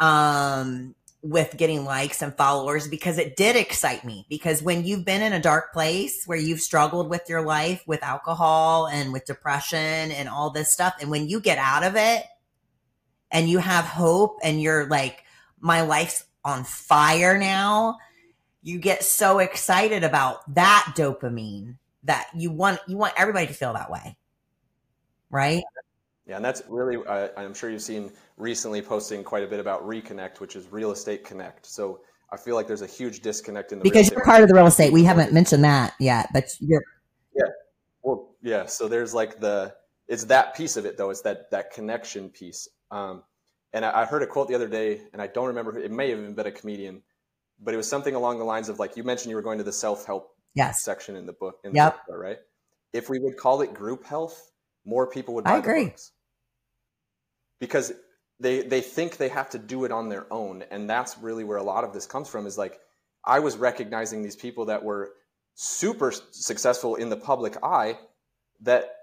[0.00, 4.26] um with getting likes and followers because it did excite me.
[4.28, 8.02] Because when you've been in a dark place where you've struggled with your life with
[8.02, 12.24] alcohol and with depression and all this stuff, and when you get out of it
[13.30, 15.22] and you have hope and you're like,
[15.60, 17.98] my life's on fire now,
[18.62, 23.74] you get so excited about that dopamine that you want you want everybody to feel
[23.74, 24.16] that way.
[25.30, 25.62] Right?
[26.26, 29.84] Yeah, and that's really, uh, I'm sure you've seen recently posting quite a bit about
[29.84, 31.66] Reconnect, which is Real Estate Connect.
[31.66, 32.00] So
[32.32, 34.66] I feel like there's a huge disconnect in the because you're part of the real
[34.66, 34.92] estate.
[34.92, 36.82] We haven't mentioned that yet, but you're
[37.34, 37.50] yeah,
[38.02, 38.66] well, yeah.
[38.66, 39.74] So there's like the
[40.06, 41.10] it's that piece of it though.
[41.10, 42.68] It's that that connection piece.
[42.90, 43.24] Um,
[43.72, 45.78] And I, I heard a quote the other day, and I don't remember.
[45.78, 47.02] It may have even been a comedian,
[47.60, 49.64] but it was something along the lines of like you mentioned you were going to
[49.64, 50.82] the self help yes.
[50.82, 51.60] section in the book.
[51.64, 51.98] In yep.
[52.06, 52.38] The book, right.
[52.92, 54.51] If we would call it group health,
[54.84, 55.84] more people would buy I agree.
[55.86, 56.12] books.
[57.60, 57.92] Because
[58.40, 61.58] they they think they have to do it on their own, and that's really where
[61.58, 62.46] a lot of this comes from.
[62.46, 62.80] Is like
[63.24, 65.12] I was recognizing these people that were
[65.54, 67.98] super successful in the public eye
[68.62, 68.96] that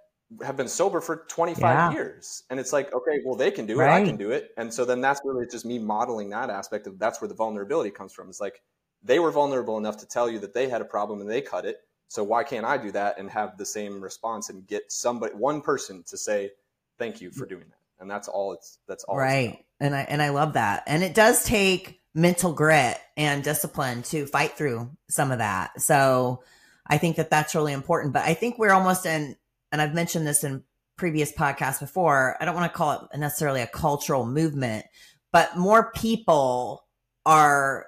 [0.44, 1.92] have been sober for 25 Yeah.
[1.92, 4.72] years and it's like okay well they can do it i can do it and
[4.72, 8.14] so then that's really just me modeling that aspect of that's where the vulnerability comes
[8.14, 8.62] from it's like
[9.04, 11.66] they were vulnerable enough to tell you that they had a problem and they cut
[11.66, 11.78] it
[12.10, 15.62] so why can't i do that and have the same response and get somebody one
[15.62, 16.52] person to say
[17.00, 17.78] thank you for doing that.
[18.02, 19.18] And that's all it's that's all.
[19.18, 19.66] Right.
[19.80, 20.84] and i and i love that.
[20.86, 25.82] And it does take mental grit and discipline to fight through some of that.
[25.82, 26.44] So
[26.86, 28.14] i think that that's really important.
[28.14, 29.36] But i think we're almost in
[29.72, 30.64] and i've mentioned this in
[30.98, 34.86] previous podcasts before i don't want to call it necessarily a cultural movement
[35.32, 36.86] but more people
[37.26, 37.86] are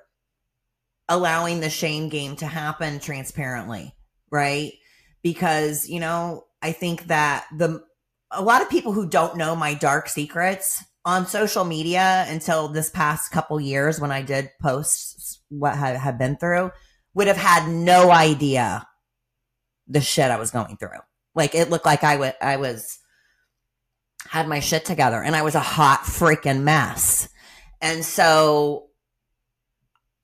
[1.09, 3.93] allowing the shame game to happen transparently
[4.31, 4.73] right
[5.21, 7.83] because you know i think that the
[8.31, 12.89] a lot of people who don't know my dark secrets on social media until this
[12.89, 16.71] past couple years when I did post what I had been through
[17.13, 18.87] would have had no idea
[19.87, 20.99] the shit I was going through.
[21.35, 22.99] Like it looked like I wa- I was
[24.27, 27.27] had my shit together and I was a hot freaking mess.
[27.81, 28.89] And so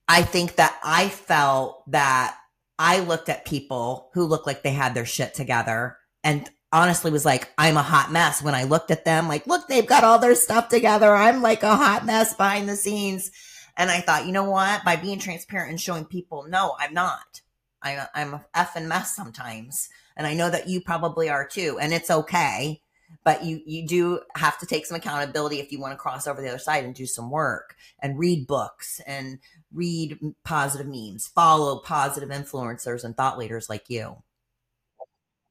[0.07, 2.37] I think that I felt that
[2.79, 7.25] I looked at people who looked like they had their shit together and honestly was
[7.25, 9.27] like, I'm a hot mess when I looked at them.
[9.27, 11.13] Like, look, they've got all their stuff together.
[11.13, 13.31] I'm like a hot mess behind the scenes.
[13.77, 14.83] And I thought, you know what?
[14.83, 17.41] By being transparent and showing people, no, I'm not.
[17.81, 19.87] I'm a effing mess sometimes.
[20.15, 21.77] And I know that you probably are too.
[21.79, 22.81] And it's okay.
[23.23, 26.41] But you, you do have to take some accountability if you want to cross over
[26.41, 29.39] the other side and do some work and read books and
[29.73, 34.23] read positive memes, follow positive influencers and thought leaders like you.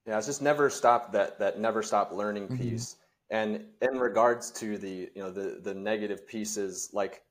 [0.06, 2.56] Yeah, it's just never stop that that never stop learning Mhm.
[2.56, 2.96] piece.
[3.30, 7.24] And in regards to the you know the the negative pieces, like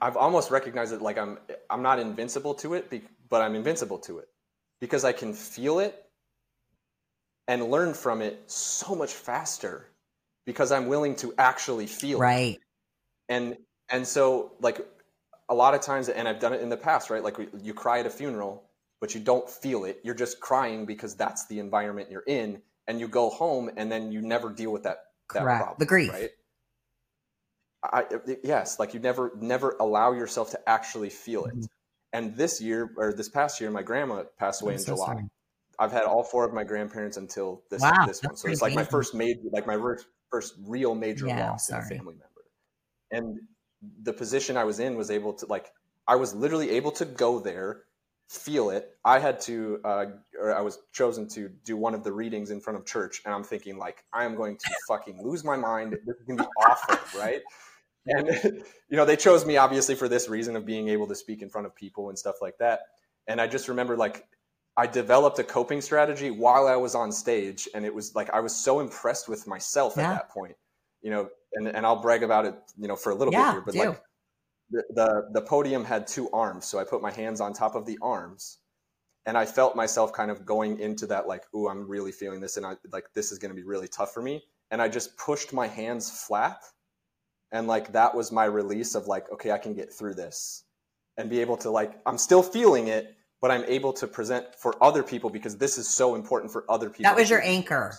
[0.00, 1.38] I've almost recognized it like I'm
[1.68, 2.90] I'm not invincible to it,
[3.28, 4.28] but I'm invincible to it
[4.80, 6.10] because I can feel it
[7.48, 9.88] and learn from it so much faster
[10.46, 12.60] because I'm willing to actually feel it Right.
[13.28, 13.58] and
[13.90, 14.86] and so like
[15.50, 17.74] a lot of times and i've done it in the past right like we- you
[17.74, 21.58] cry at a funeral but you don't feel it you're just crying because that's the
[21.58, 24.98] environment you're in and you go home and then you never deal with that
[25.34, 25.56] that Correct.
[25.56, 26.12] problem The grief.
[26.12, 26.30] right
[27.82, 28.04] I,
[28.44, 31.66] yes like you never never allow yourself to actually feel it Mhm.
[32.12, 35.14] and this year or this past year my grandma passed away I'm in so july
[35.14, 35.28] sorry.
[35.78, 38.36] I've had all four of my grandparents until this Wow, this one.
[38.36, 41.78] So it's like my first major, like my first, first real major Yeah, loss in
[41.78, 42.44] a family member.
[43.12, 43.40] And
[44.02, 45.72] the position I was in was able to like
[46.06, 47.82] I was literally able to go there,
[48.28, 48.90] feel it.
[49.04, 50.06] I had to, uh,
[50.40, 53.34] or I was chosen to do one of the readings in front of church, and
[53.34, 55.92] I'm thinking like I am going to fucking lose my mind.
[56.06, 57.42] This is gonna be awful, right?
[58.06, 58.28] And
[58.88, 61.48] you know they chose me obviously for this reason of being able to speak in
[61.50, 62.80] front of people and stuff like that.
[63.26, 64.26] And I just remember like
[64.76, 68.40] I developed a coping strategy while I was on stage, and it was like I
[68.40, 70.10] was so impressed with myself Yeah.
[70.10, 70.56] at that point,
[71.02, 71.28] you know.
[71.54, 73.72] And and I'll brag about it, you know, for a little Yeah, bit here, but
[73.74, 73.78] do.
[73.80, 74.02] like
[74.70, 77.86] the, the the podium had two arms, so I put my hands on top of
[77.86, 78.58] the arms,
[79.26, 82.56] and I felt myself kind of going into that like, ooh, I'm really feeling this,
[82.56, 85.16] and I like this is going to be really tough for me, and I just
[85.18, 86.62] pushed my hands flat,
[87.52, 90.64] and like that was my release of like, okay, I can get through this,
[91.16, 94.74] and be able to like, I'm still feeling it, but I'm able to present for
[94.82, 97.04] other people because this is so important for other people.
[97.04, 97.98] That was your anchor.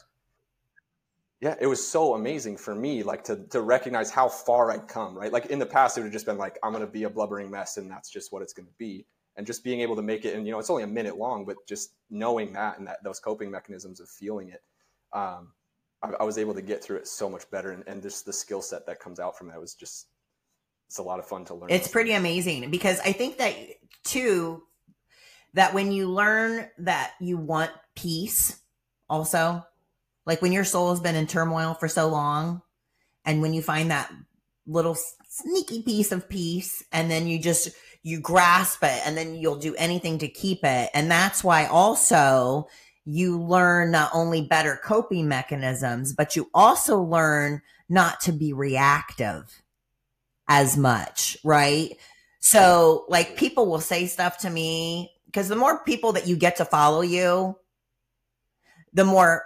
[1.41, 5.17] Yeah, it was so amazing for me, like to to recognize how far I'd come.
[5.17, 7.03] Right, like in the past, it would have just been like, I'm going to be
[7.03, 9.05] a blubbering mess, and that's just what it's going to be.
[9.37, 11.45] And just being able to make it, and you know, it's only a minute long,
[11.45, 14.61] but just knowing that and that those coping mechanisms of feeling it,
[15.13, 15.53] um,
[16.03, 17.71] I, I was able to get through it so much better.
[17.71, 20.07] And, and just the skill set that comes out from that was just,
[20.87, 21.69] it's a lot of fun to learn.
[21.71, 23.55] It's pretty amazing because I think that
[24.03, 24.63] too
[25.53, 28.59] that when you learn that you want peace
[29.09, 29.65] also
[30.25, 32.61] like when your soul has been in turmoil for so long
[33.25, 34.11] and when you find that
[34.67, 34.95] little
[35.27, 37.69] sneaky piece of peace and then you just
[38.03, 40.89] you grasp it and then you'll do anything to keep it.
[40.93, 42.67] And that's why also
[43.05, 49.61] you learn not only better coping mechanisms but you also learn not to be reactive
[50.47, 51.97] as much right?
[52.39, 56.57] So like people will say stuff to me because the more people that you get
[56.57, 57.55] to follow you,
[58.93, 59.43] the more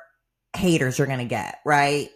[0.56, 2.10] haters you're going to get, right?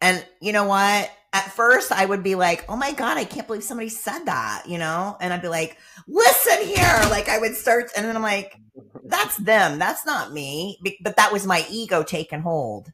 [0.00, 1.10] And you know what?
[1.32, 4.64] at first I would be like, oh my God, I can't believe somebody said that,
[4.66, 5.16] you know?
[5.20, 7.00] And I'd be like, listen here.
[7.10, 8.56] Like I would start, and then I'm like,
[9.04, 9.78] that's them.
[9.78, 10.78] That's not me.
[11.02, 12.92] But that was my ego taking hold.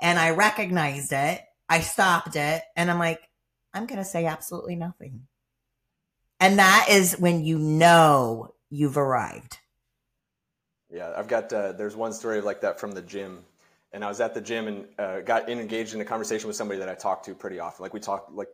[0.00, 1.42] And I recognized it.
[1.68, 2.62] I stopped it.
[2.76, 3.20] And I'm like,
[3.72, 5.26] I'm going to say absolutely nothing.
[6.40, 9.58] And that is when you know you've arrived.
[10.90, 13.44] Yeah, I've got, uh, there's one story like that from the gym
[13.94, 16.80] and I was at the gym and uh, got engaged in a conversation with somebody
[16.80, 17.84] that I talk to pretty often.
[17.84, 18.48] Like we talk like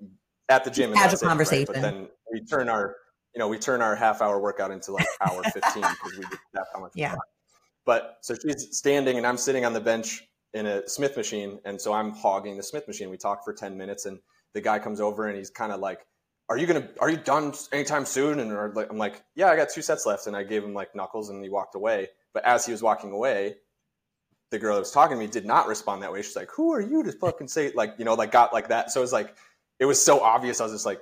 [0.50, 1.72] at the gym, casual conversation.
[1.72, 1.82] Right?
[1.82, 2.94] But then we turn our,
[3.34, 6.42] you know, we turn our half hour workout into like hour fifteen because we just
[6.52, 6.92] that how much.
[6.94, 7.16] Yeah.
[7.86, 10.22] But so she's standing and I'm sitting on the bench
[10.52, 13.08] in a Smith machine, and so I'm hogging the Smith machine.
[13.08, 14.18] We talk for ten minutes, and
[14.52, 16.00] the guy comes over and he's kind of like,
[16.50, 16.88] "Are you gonna?
[17.00, 20.36] Are you done anytime soon?" And I'm like, "Yeah, I got two sets left," and
[20.36, 22.08] I gave him like knuckles, and he walked away.
[22.34, 23.56] But as he was walking away,
[24.50, 26.22] the girl that was talking to me did not respond that way.
[26.22, 28.90] She's like, "Who are you to fucking say like you know like got like that?"
[28.90, 29.36] So it was like
[29.78, 30.60] it was so obvious.
[30.60, 31.00] I was just like,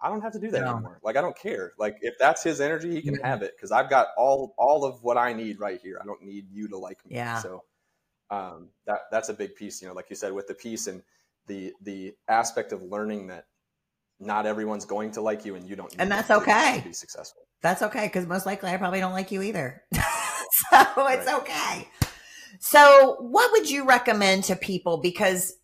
[0.00, 0.72] I don't have to do that yeah.
[0.72, 1.00] anymore.
[1.02, 1.72] Like I don't care.
[1.78, 3.28] Like if that's his energy, he can yeah.
[3.28, 5.98] have it because I've got all all of what I need right here.
[6.00, 7.16] I don't need you to like me.
[7.16, 7.38] Yeah.
[7.38, 7.64] So
[8.30, 9.82] um, that that's a big piece.
[9.82, 11.02] You know, like you said, with the piece and
[11.46, 13.46] the the aspect of learning that
[14.20, 15.94] not everyone's going to like you, and you don't.
[15.98, 16.78] and that's okay.
[16.78, 17.42] To be successful.
[17.62, 19.82] That's okay because most likely I probably don't like you either.
[19.94, 20.00] so
[21.06, 21.40] it's right.
[21.40, 21.88] okay.
[22.60, 24.98] So, what would you recommend to people?
[24.98, 25.54] Because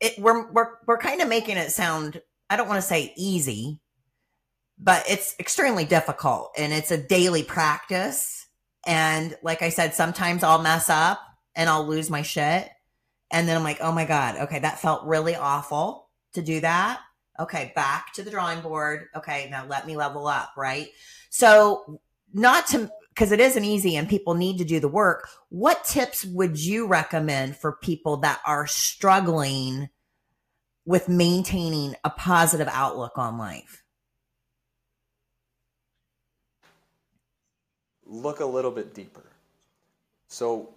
[0.00, 2.20] it, we're we're we're kind of making it sound.
[2.48, 3.80] I don't want to say easy,
[4.78, 8.48] but it's extremely difficult, and it's a daily practice.
[8.86, 11.20] And like I said, sometimes I'll mess up
[11.54, 12.68] and I'll lose my shit,
[13.30, 17.00] and then I'm like, oh my god, okay, that felt really awful to do that.
[17.38, 19.06] Okay, back to the drawing board.
[19.16, 20.88] Okay, now let me level up, right?
[21.30, 22.00] So,
[22.32, 25.28] not to because it isn't easy and people need to do the work.
[25.50, 29.90] What tips would you recommend for people that are struggling
[30.86, 33.84] with maintaining a positive outlook on life?
[38.06, 39.26] Look a little bit deeper.
[40.28, 40.70] So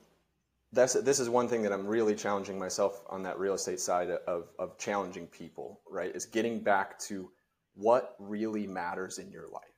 [0.74, 4.10] that's this is one thing that I'm really challenging myself on that real estate side
[4.10, 6.14] of, of challenging people, right?
[6.14, 7.32] Is getting back to
[7.74, 9.73] what really matters in your life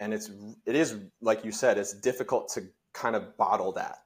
[0.00, 0.30] and it's
[0.66, 3.98] it is like you said it's difficult to kind of bottle that.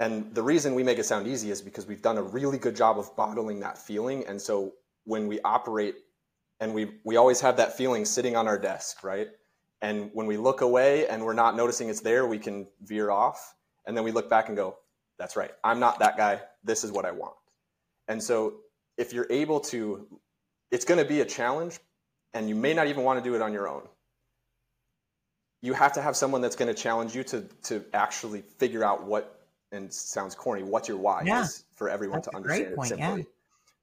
[0.00, 2.74] And the reason we make it sound easy is because we've done a really good
[2.74, 4.26] job of bottling that feeling.
[4.26, 4.72] And so
[5.04, 5.96] when we operate
[6.58, 9.28] and we we always have that feeling sitting on our desk right?
[9.82, 13.54] And when we look away and we're not noticing it's there we can veer off.
[13.86, 14.76] And then we look back and go
[15.18, 15.50] that's right.
[15.62, 16.40] I'm not that guy.
[16.64, 17.34] This is what i want.
[18.08, 18.54] And so
[18.96, 20.06] if you're able to
[20.70, 21.78] it's going to be a challenge
[22.32, 23.82] and you may not even want to do it on your own
[25.62, 29.04] you have to have someone that's going to challenge you to to actually figure out
[29.04, 31.42] what and sounds corny what your why yeah.
[31.42, 33.20] is for everyone that's to understand point, it simply.
[33.20, 33.26] Yeah.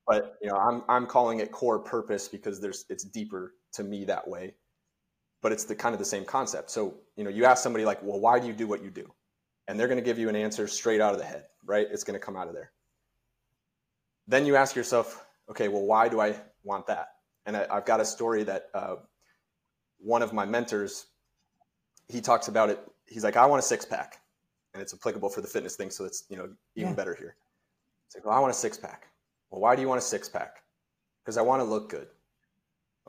[0.07, 4.05] But you know, I'm I'm calling it core purpose because there's it's deeper to me
[4.05, 4.55] that way.
[5.41, 6.71] But it's the kind of the same concept.
[6.71, 9.11] So, you know, you ask somebody like, "Well, why do you do what you do?"
[9.67, 11.87] And they're going to give you an answer straight out of the head, right?
[11.91, 12.71] It's going to come out of there.
[14.27, 17.09] Then you ask yourself, "Okay, well, why do I want that?"
[17.45, 18.95] And I, have got a story that uh,
[19.99, 21.05] one of my mentors
[22.09, 22.79] he talks about it.
[23.05, 24.19] He's like, I want a six pack,
[24.73, 26.95] and it's applicable for the fitness thing, so it's you know even yeah.
[26.95, 27.35] better here.
[28.05, 29.07] It's like, well, I want a six pack.
[29.49, 30.63] Well, why do you want a six pack?
[31.23, 32.07] Because I want to look good.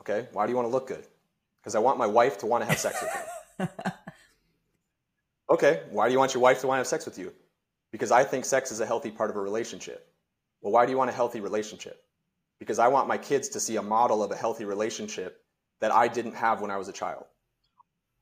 [0.01, 1.07] Okay, why do you want to look good?
[1.61, 3.85] Because I want my wife to want to have sex with me.
[5.51, 7.33] okay, why do you want your wife to want to have sex with you?
[7.91, 10.13] Because I think sex is a healthy part of a relationship.
[10.61, 12.03] Well, why do you want a healthy relationship?
[12.59, 15.43] Because I want my kids to see a model of a healthy relationship
[15.81, 17.25] that I didn't have when I was a child.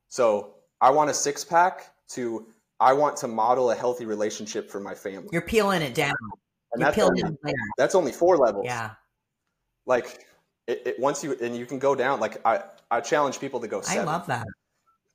[0.07, 2.47] So I want a six pack to
[2.79, 5.29] I want to model a healthy relationship for my family.
[5.31, 6.13] You're peeling it down.
[6.73, 7.67] And You're peeling only, it down.
[7.77, 8.65] That's only four levels.
[8.65, 8.91] Yeah.
[9.85, 10.25] Like
[10.67, 12.19] it, it, once you and you can go down.
[12.19, 12.61] Like I
[12.91, 13.81] I challenge people to go.
[13.81, 14.07] Seven.
[14.07, 14.45] I love that.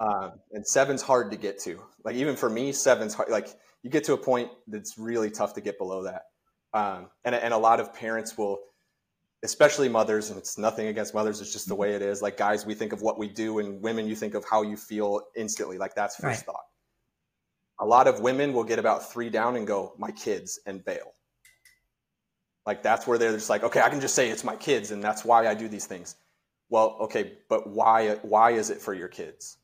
[0.01, 1.81] Um, and seven's hard to get to.
[2.05, 3.29] Like even for me, seven's hard.
[3.29, 3.49] Like
[3.83, 6.23] you get to a point that's really tough to get below that.
[6.75, 8.59] Um, and and a lot of parents will
[9.43, 11.83] especially mothers, and it's nothing against mothers, it's just the mm-hmm.
[11.83, 12.23] way it is.
[12.23, 14.77] Like guys, we think of what we do, and women, you think of how you
[14.77, 15.79] feel instantly.
[15.79, 16.47] Like that's first right.
[16.47, 16.65] thought.
[17.81, 21.15] A lot of women will get about three down and go, my kids, and bail.
[22.67, 25.03] Like that's where they're just like, okay, I can just say it's my kids, and
[25.03, 26.17] that's why I do these things.
[26.69, 29.59] Well, okay, but why why is it for your kids?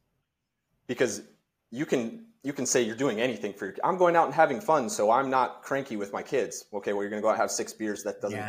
[0.88, 1.22] Because
[1.70, 4.60] you can you can say you're doing anything for your I'm going out and having
[4.60, 6.64] fun, so I'm not cranky with my kids.
[6.74, 8.02] Okay, well you're gonna go out and have six beers.
[8.02, 8.48] That doesn't yeah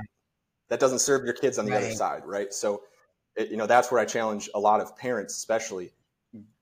[0.69, 1.83] that doesn't serve your kids on the right.
[1.83, 2.53] other side, right?
[2.53, 2.83] So,
[3.35, 5.91] it, you know, that's where I challenge a lot of parents, especially,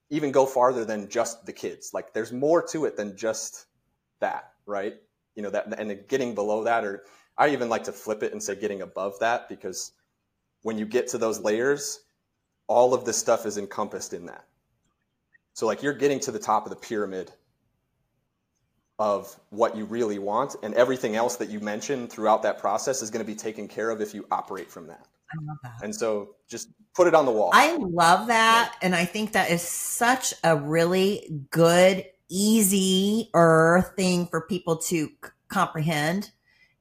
[0.09, 1.91] even go farther than just the kids.
[1.93, 3.65] Like, there's more to it than just
[4.19, 4.95] that, right?
[5.35, 7.03] You know, that and getting below that, or
[7.37, 9.91] I even like to flip it and say getting above that because
[10.63, 11.99] when you get to those layers,
[12.67, 14.45] all of this stuff is encompassed in that.
[15.53, 17.31] So like you're getting to the top of the pyramid
[18.99, 23.11] of what you really want and everything else that you mentioned throughout that process is
[23.11, 25.05] going to be taken care of if you operate from that.
[25.31, 25.83] I love that.
[25.83, 27.51] And so just put it on the wall.
[27.53, 28.75] I love that.
[28.81, 35.11] And I think that is such a really good, easier thing for people to c-
[35.49, 36.31] comprehend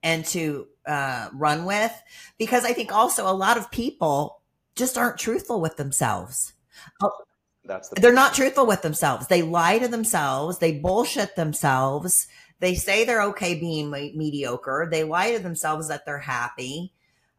[0.03, 1.93] and to uh, run with.
[2.39, 4.43] Because I think also a lot of people
[4.75, 6.53] just aren't truthful with themselves.
[7.67, 9.27] That's the They're not truthful with themselves.
[9.27, 10.59] They lie to themselves.
[10.59, 12.27] They bullshit themselves.
[12.61, 14.89] They say they're okay being me- mediocre.
[14.91, 16.93] They lie to themselves that they're happy.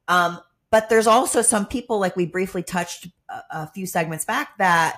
[0.07, 4.57] Um, but there's also some people, like we briefly touched a, a few segments back,
[4.57, 4.97] that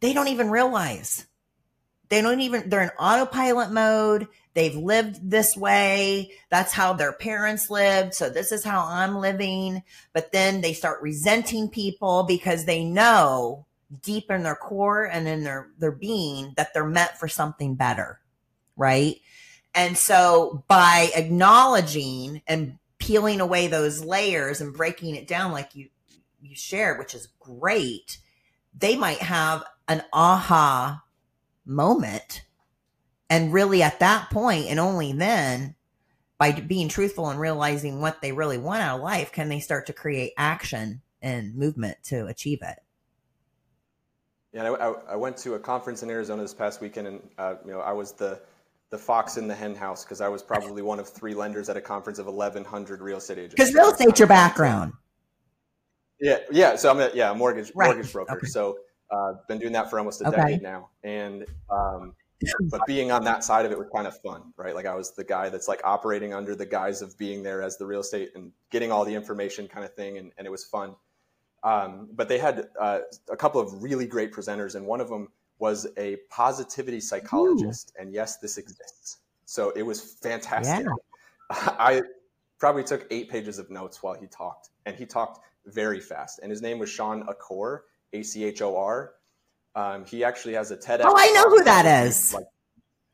[0.00, 1.26] they don't even realize.
[2.08, 4.28] They don't even, they're in autopilot mode.
[4.54, 6.32] They've lived this way.
[6.50, 8.14] That's how their parents lived.
[8.14, 9.82] So this is how I'm living.
[10.12, 13.66] But then they start resenting people because they know
[14.02, 18.20] deep in their core and in their their being that they're meant for something better
[18.76, 19.20] right?
[19.74, 25.88] And so by acknowledging and peeling away those layers and breaking it down like you
[26.40, 28.18] you shared which is great
[28.76, 31.02] they might have an aha
[31.64, 32.42] moment.
[33.30, 35.74] And really at that point and only then
[36.38, 39.86] by being truthful and realizing what they really want out of life can they start
[39.86, 42.78] to create action and movement to achieve it
[44.54, 47.56] Yeah, I, I, I went to a conference in Arizona this past weekend, and uh,
[47.64, 48.40] you know I was the
[48.90, 51.76] the fox in the hen house because I was probably one of three lenders at
[51.76, 53.54] a conference of 1,100 real estate agents.
[53.56, 54.92] because real estate's your background
[56.20, 56.76] Yeah, yeah.
[56.76, 57.88] So I'm a yeah mortgage Right.
[57.88, 58.36] mortgage broker.
[58.36, 58.46] Okay.
[58.46, 58.78] So
[59.10, 60.36] uh, been doing that for almost a Okay.
[60.36, 62.14] decade now, and um,
[62.70, 64.74] but being on that side of it was kind of fun, right?
[64.74, 67.76] Like I was the guy that's like operating under the guise of being there as
[67.78, 70.64] the real estate and getting all the information kind of thing, and, and it was
[70.64, 70.94] fun.
[71.64, 73.00] Um, but they had uh,
[73.30, 77.92] a couple of really great presenters, and one of them was a positivity psychologist.
[77.98, 79.18] And yes, this exists.
[79.46, 80.86] So it was fantastic.
[80.86, 80.92] Yeah.
[81.78, 82.02] I
[82.58, 86.40] probably took eight pages of notes while he talked, and he talked very fast.
[86.42, 89.14] And his name was Shawn Achor, A C H O R.
[89.74, 91.02] Um, he actually has a TEDx.
[91.04, 92.34] Oh, I know who that is.
[92.34, 92.44] Like,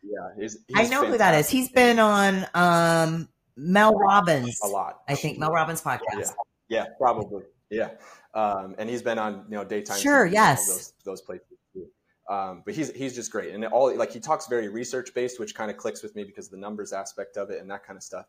[0.02, 1.48] yeah, he's, I he's know who that is.
[1.48, 5.02] He's been on um, Mel Robbins, a lot.
[5.08, 6.00] I think Mel Robbins podcast.
[6.18, 6.24] Yeah,
[6.68, 7.44] yeah, probably.
[7.70, 7.90] Yeah,
[8.34, 9.98] um, and he's been on you know daytime.
[9.98, 10.66] Sure, TV and all yes.
[10.66, 11.86] those those places too.
[12.28, 15.54] Um, but he's he's just great, and all like he talks very research based, which
[15.54, 17.96] kind of clicks with me because of the numbers aspect of it and that kind
[17.96, 18.26] of stuff.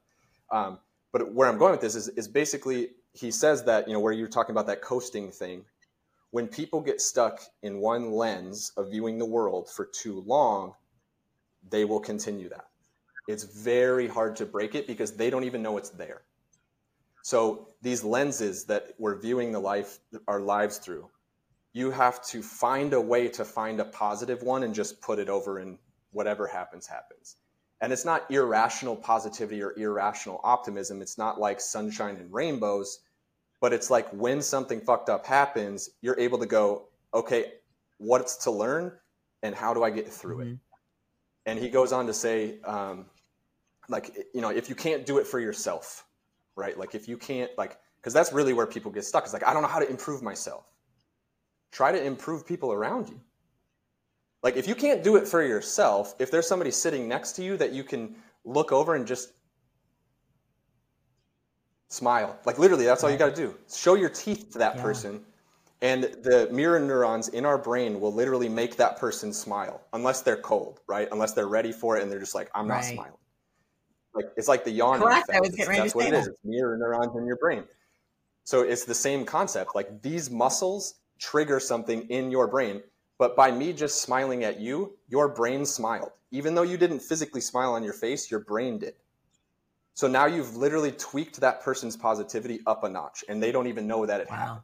[0.52, 0.80] Um,
[1.12, 4.14] but where I'm going with this is is basically he says that you know where
[4.14, 5.66] you're talking about that coasting thing.
[6.32, 10.76] When people get stuck in one lens of viewing the world for too long,
[11.70, 12.68] they will continue that.
[13.28, 16.22] It's very hard to break it because they don't even know it's there.
[17.24, 21.10] So these lenses that we're viewing the life our lives through,
[21.74, 25.30] you have to find a way to find a positive one and just put it
[25.30, 25.78] over and
[26.12, 27.38] whatever happens happens.
[27.80, 31.02] And it's not irrational positivity or irrational optimism.
[31.02, 33.00] It's not like sunshine and rainbows,
[33.60, 37.54] but it's like when something fucked up happens, you're able to go, okay,
[37.98, 38.92] what's to learn
[39.44, 40.48] and how do I get through it?
[40.48, 40.60] Mhm.
[41.46, 43.10] And he goes on to say, um,
[43.90, 46.06] like, you know, if you can't do it for yourself,
[46.56, 46.78] right?
[46.78, 49.24] Like, if you can't, like, because that's really where people get stuck.
[49.24, 50.66] It's like, I don't know how to improve myself.
[51.72, 53.20] Try to improve people around you.
[54.44, 57.58] Like, if you can't do it for yourself, if there's somebody sitting next to you
[57.58, 59.34] that you can look over and just
[61.90, 63.56] smile, like, literally, that's all you got to do.
[63.72, 64.82] Show your teeth to that Yeah.
[64.82, 65.26] person.
[65.84, 70.38] And the mirror neurons in our brain will literally make that person smile, unless they're
[70.38, 71.08] cold, right?
[71.12, 73.14] Unless they're ready for it and they're just like, I'm not smiling.
[74.14, 75.30] Like it's like the yawning Correct.
[75.34, 76.28] I was getting That's what it is.
[76.28, 77.64] It's mirror neurons in your brain.
[78.44, 79.76] So it's the same concept.
[79.76, 82.82] Like these muscles trigger something in your brain,
[83.20, 86.12] but by me just smiling at you, your brain smiled.
[86.32, 88.96] Even though you didn't physically smile on your face, your brain did.
[89.94, 93.88] So now you've literally tweaked that person's positivity up a notch, and they don't even
[93.88, 94.64] know that it happened Wow.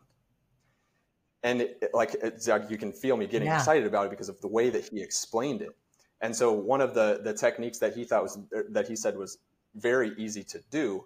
[1.44, 3.56] and it, like like uh, you can feel me getting Yeah.
[3.56, 5.76] excited about it because of the way that he explained it
[6.22, 9.18] and so one of the the techniques that he thought was er, that he said
[9.18, 9.38] was
[9.76, 11.06] very easy to do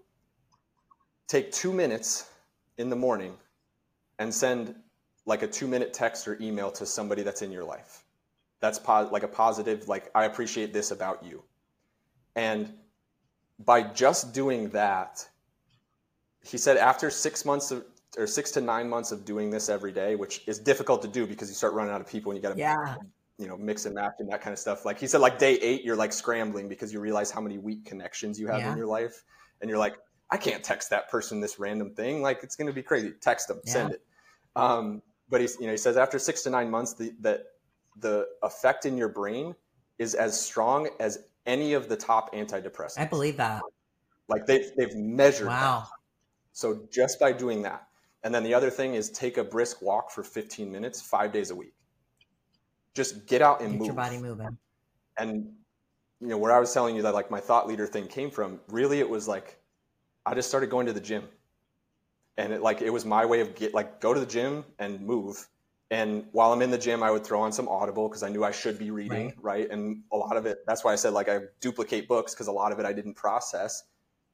[1.27, 2.29] take two minutes
[2.77, 3.35] in the morning
[4.19, 4.75] and send
[5.25, 8.03] like a two minute text or email to somebody that's in your life
[8.59, 11.43] that's like a positive like i appreciate this about you
[12.35, 12.73] and
[13.59, 15.27] by just doing that
[16.43, 17.83] he said after six months of
[18.17, 21.25] or six to nine months of doing this every day, which is difficult to do
[21.25, 22.95] because you start running out of people and you got to, Yeah.
[23.41, 24.85] You know, mix and match and that kind of stuff.
[24.85, 27.85] Like he said, like day eight, you're like scrambling because you realize how many weak
[27.85, 28.71] connections you have Yeah.
[28.71, 29.23] in your life,
[29.59, 29.97] and you're like,
[30.29, 32.21] I can't text that person this random thing.
[32.21, 33.13] Like it's going to be crazy.
[33.19, 33.73] Text them, yeah.
[33.73, 34.01] send it.
[34.55, 37.43] Um, but he's, you know, he says after six to nine months, the, that
[37.97, 39.55] the effect in your brain
[39.99, 42.99] is as strong as any of the top antidepressants.
[42.99, 43.61] I believe that.
[44.29, 45.79] Like they've, they've measured wow.
[45.81, 45.87] That.
[46.53, 47.87] So just by doing that.
[48.23, 51.49] And then the other thing is take a brisk walk for 15 minutes, five days
[51.49, 51.73] a week.
[52.93, 53.73] Just get out and move.
[53.73, 53.87] get move.
[53.87, 54.57] your body moving.
[55.17, 55.53] And
[56.19, 58.59] you know, where I was telling you that like my thought leader thing came from,
[58.69, 59.57] really it was like
[60.25, 61.23] I just started going to the gym.
[62.37, 65.01] And it like it was my way of get like go to the gym and
[65.01, 65.47] move.
[65.89, 68.45] And while I'm in the gym, I would throw on some Audible because I knew
[68.45, 69.35] I should be reading, right.
[69.41, 69.69] right?
[69.69, 72.51] And a lot of it, that's why I said like I duplicate books because a
[72.51, 73.83] lot of it I didn't process.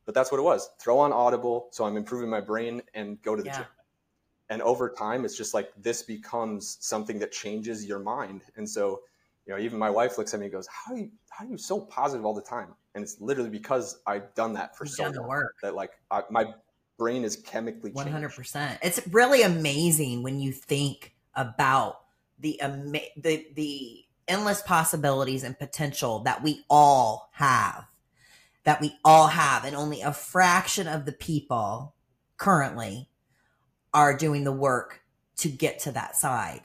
[0.06, 0.70] But that's what it was.
[0.80, 3.58] Throw on Audible so I'm improving my brain and go to the yeah.
[3.58, 3.66] gym.
[4.50, 8.44] And over time, it's just like this becomes something that changes your mind.
[8.56, 9.02] And so
[9.48, 11.12] you know, even my wife looks at me and goes, "How are you?
[11.30, 14.76] How are you so positive all the time?" And it's literally because I've done that
[14.76, 15.56] for You've so long work.
[15.62, 16.54] that like I, my
[16.98, 18.78] brain is chemically one hundred percent.
[18.84, 22.02] It's really amazing when you think about
[22.40, 27.86] the ama- the the endless possibilities and potential that we all have,
[28.66, 31.96] that we all have, and only a fraction of the people
[32.36, 33.10] currently
[33.94, 35.02] are doing the work
[35.38, 36.62] to get to that side.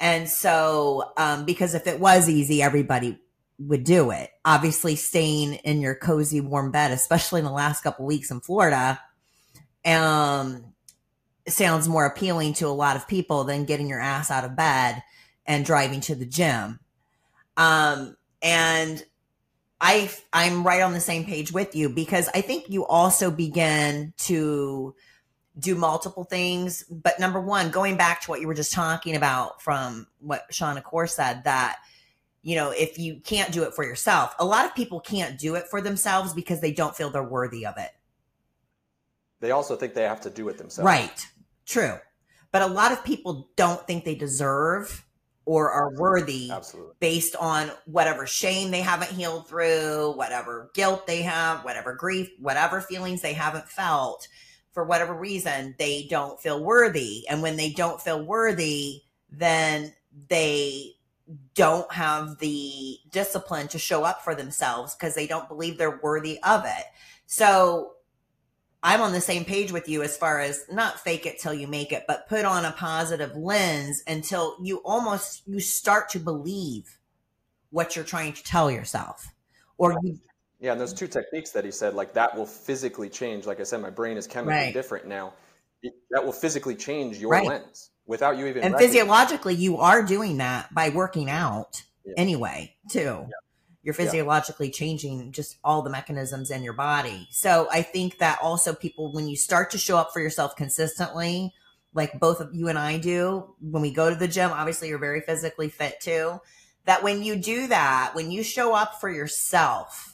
[0.00, 3.18] And so, um, because if it was easy, everybody
[3.58, 4.30] would do it.
[4.44, 9.00] Obviously, staying in your cozy, warm bed, especially in the last couple weeks in Florida,
[9.84, 10.64] um,
[11.48, 15.02] sounds more appealing to a lot of people than getting your ass out of bed
[15.46, 16.78] and driving to the gym.
[17.56, 19.04] Um, and
[19.80, 24.14] I, I'm right on the same page with you because I think you also begin
[24.18, 24.94] to
[25.58, 26.84] do multiple things.
[26.84, 30.78] But number one, going back to what you were just talking about from what Shawn
[30.78, 31.76] Achor said, that,
[32.42, 35.54] you know, if you can't do it for yourself, a lot of people can't do
[35.54, 37.90] it for themselves because they don't feel they're worthy of it.
[39.40, 40.86] They also think they have to do it themselves.
[40.86, 41.26] Right.
[41.66, 41.98] True.
[42.52, 45.04] But a lot of people don't think they deserve
[45.44, 46.94] or are worthy Absolutely.
[47.00, 52.80] based on whatever shame they haven't healed through, whatever guilt they have, whatever grief, whatever
[52.80, 54.28] feelings they haven't felt
[54.72, 57.28] for whatever reason, they don't feel worthy.
[57.28, 59.92] And when they don't feel worthy, then
[60.28, 60.96] they
[61.54, 66.42] don't have the discipline to show up for themselves because they don't believe they're worthy
[66.42, 66.84] of it.
[67.26, 67.92] So
[68.82, 71.68] I'm on the same page with you as far as not fake it till you
[71.68, 76.98] make it, but put on a positive lens until you almost you start to believe
[77.70, 79.32] what you're trying to tell yourself
[79.78, 80.18] or you
[80.62, 83.46] yeah, and those two techniques that he said, like that will physically change.
[83.46, 84.72] Like I said, my brain is chemically right.
[84.72, 85.34] different now.
[85.82, 87.44] It, that will physically change your right.
[87.44, 88.62] lens without you even.
[88.62, 92.14] And physiologically, you are doing that by working out yeah.
[92.16, 93.00] anyway, too.
[93.00, 93.26] Yeah.
[93.82, 94.74] You're physiologically yeah.
[94.74, 97.26] changing just all the mechanisms in your body.
[97.32, 101.52] So I think that also people, when you start to show up for yourself consistently,
[101.92, 104.98] like both of you and I do, when we go to the gym, obviously you're
[104.98, 106.40] very physically fit too.
[106.84, 110.11] That when you do that, when you show up for yourself,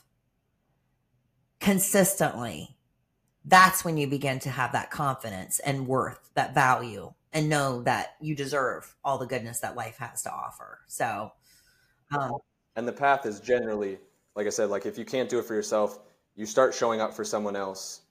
[1.60, 2.76] consistently,
[3.44, 8.14] that's when you begin to have that confidence and worth, that value, and know that
[8.20, 10.80] you deserve all the goodness that life has to offer.
[10.86, 11.32] So,
[12.16, 12.32] um,
[12.76, 13.98] and the path is generally,
[14.36, 15.98] like I said, like if you can't do it for yourself,
[16.36, 18.02] you start showing up for someone else.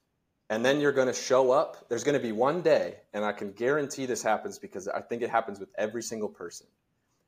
[0.49, 1.89] And then you're going to show up.
[1.89, 5.21] There's going to be one day, and I can guarantee this happens because I think
[5.21, 6.67] it happens with every single person.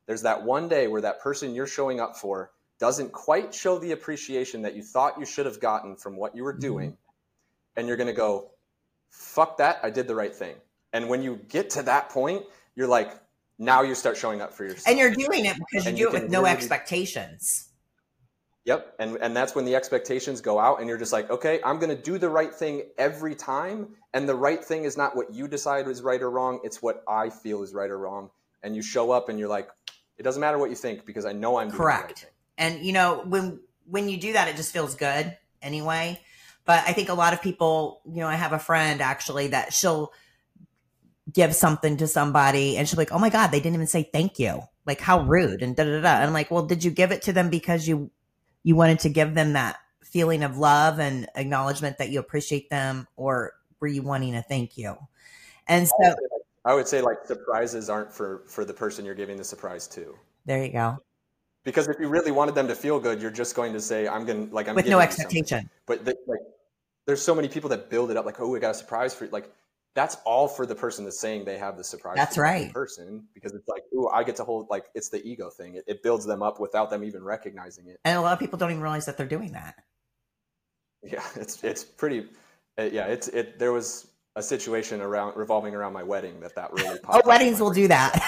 [0.06, 3.92] There's that one day where that person you're showing up for doesn't quite show the
[3.92, 6.62] appreciation that you thought you should have gotten from what you were mm-hmm.
[6.62, 6.98] doing,
[7.76, 8.52] and you're going to go,
[9.10, 10.56] fuck that, I did the right thing.
[10.94, 12.44] And when you get to that point,
[12.76, 13.12] you're like,
[13.60, 14.88] now you start showing up for yourself.
[14.88, 17.68] And you're doing it because you do you it with no really, expectations.
[18.66, 18.96] Yep.
[19.00, 21.96] And, and that's when the expectations go out, and you're just like, okay, I'm going
[21.96, 23.90] to do the right thing every time.
[24.14, 27.04] And the right thing is not what you decide is right or wrong, it's what
[27.08, 28.30] I feel is right or wrong.
[28.64, 29.70] And you show up and you're like,
[30.18, 32.24] it doesn't matter what you think because I know I'm correct.
[32.24, 36.22] Right and you know, when when you do that, it just feels good anyway.
[36.66, 39.74] But I think a lot of people, you know, I have a friend actually that
[39.74, 40.14] she'll
[41.34, 44.04] give something to somebody and she'll be like, Oh my God, they didn't even say
[44.04, 44.62] thank you.
[44.86, 46.16] Like how rude and da da da.
[46.16, 48.12] And I'm like, Well, did you give it to them because you
[48.62, 53.08] you wanted to give them that feeling of love and acknowledgement that you appreciate them,
[53.16, 54.96] or were you wanting a thank you?
[55.68, 56.16] And so
[56.66, 60.14] I would say like surprises aren't for for the person you're giving the surprise to.
[60.46, 60.98] There you go
[61.70, 64.26] because if you really wanted them to feel good, you're just going to say, "I'm
[64.26, 66.40] going to like I'm with no expectation." But the, like,
[67.06, 69.26] there's so many people that build it up like, "Oh, we got a surprise for
[69.26, 69.54] you." Like,
[69.94, 72.16] that's all for the person that's saying they have the surprise.
[72.16, 75.52] That's right, person because it's like, "Oh, I get to hold." Like, it's the ego
[75.52, 75.76] thing.
[75.76, 78.00] It, it builds them up without them even recognizing it.
[78.04, 79.76] And a lot of people don't even realize that they're doing that.
[81.04, 82.26] Yeah, it's it's pretty
[82.80, 83.60] it, yeah, it's it.
[83.60, 86.98] There was a situation around revolving around my wedding that that really.
[87.10, 88.20] oh, weddings will do that.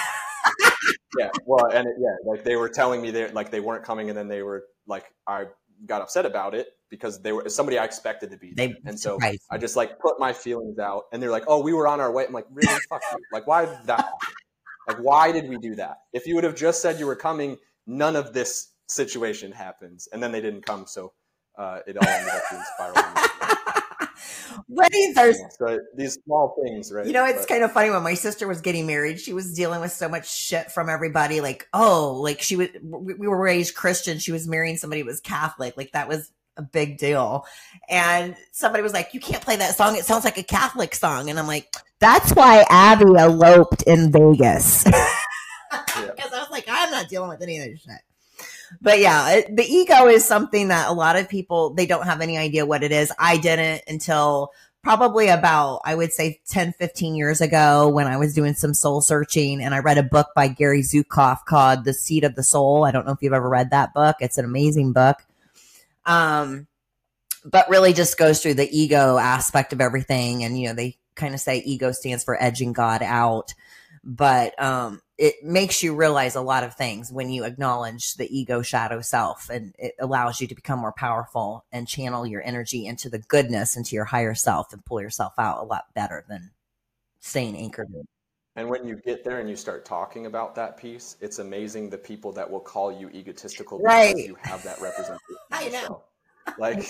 [1.18, 4.08] Yeah, well, and it, yeah, like they were telling me they like they weren't coming,
[4.08, 5.46] and then they were like, I
[5.86, 8.52] got upset about it because they were somebody I expected to be.
[8.54, 9.18] They, and so
[9.50, 12.10] I just like put my feelings out, and they're like, "Oh, we were on our
[12.10, 12.78] way." I'm like, "Really?
[12.88, 13.18] Fuck you!
[13.32, 14.12] Like, why that?
[14.88, 15.98] Like, why did we do that?
[16.12, 17.56] If you would have just said you were coming,
[17.86, 21.12] none of this situation happens." And then they didn't come, so
[21.58, 23.28] uh, it all ended up being spiraling.
[24.68, 27.06] Weddings are so these small things, right?
[27.06, 29.54] You know, it's but, kind of funny when my sister was getting married, she was
[29.54, 31.40] dealing with so much shit from everybody.
[31.40, 34.18] Like, oh, like she was, we were raised Christian.
[34.18, 35.76] She was marrying somebody who was Catholic.
[35.76, 37.46] Like that was a big deal.
[37.88, 39.96] And somebody was like, you can't play that song.
[39.96, 41.30] It sounds like a Catholic song.
[41.30, 44.86] And I'm like, that's why Abby eloped in Vegas.
[45.72, 46.36] Because yeah.
[46.36, 48.02] I was like, I'm not dealing with any of this shit
[48.80, 52.20] but yeah, it, the ego is something that a lot of people they don't have
[52.20, 53.12] any idea what it is.
[53.18, 54.52] I didn't until
[54.82, 59.00] probably about I would say 10 15 years ago when I was doing some soul
[59.00, 62.84] searching and I read a book by Gary Zukav called The Seat of the Soul.
[62.84, 64.16] I don't know if you've ever read that book.
[64.20, 65.18] It's an amazing book.
[66.04, 66.66] Um
[67.44, 71.34] but really just goes through the ego aspect of everything and you know they kind
[71.34, 73.54] of say ego stands for edging God out
[74.04, 78.60] but um, it makes you realize a lot of things when you acknowledge the ego
[78.60, 83.08] shadow self and it allows you to become more powerful and channel your energy into
[83.08, 86.50] the goodness into your higher self and pull yourself out a lot better than
[87.20, 87.86] staying anchored
[88.56, 91.96] and when you get there and you start talking about that piece, it's amazing the
[91.96, 95.18] people that will call you egotistical because you have that representation.
[95.50, 96.02] I know.
[96.58, 96.86] Like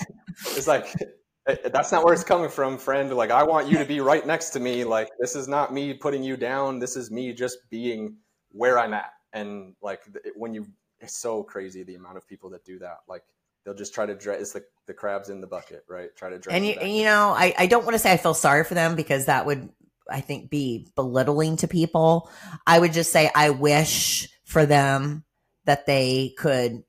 [0.47, 0.93] it's like
[1.47, 3.13] eh, that's not where it's coming from, friend.
[3.13, 4.83] Like, I want you to be right next to me.
[4.83, 6.79] Like, this is not me putting you down.
[6.79, 8.17] This is me just being
[8.53, 9.11] where I'm at.
[9.33, 10.01] And like,
[10.35, 10.65] when you,
[11.01, 12.99] it's so crazy the amount of people that do that.
[13.07, 13.23] Like,
[13.65, 14.41] they'll just try to dress.
[14.41, 16.15] It's like the crabs in the bucket, right?
[16.15, 16.55] Try to dress.
[16.55, 18.95] And you, you know, I, I don't want to say I feel sorry for them
[18.95, 19.69] because that would,
[20.09, 22.29] I think, be belittling to people.
[22.65, 25.23] I would just say I wish for them
[25.65, 26.83] that they could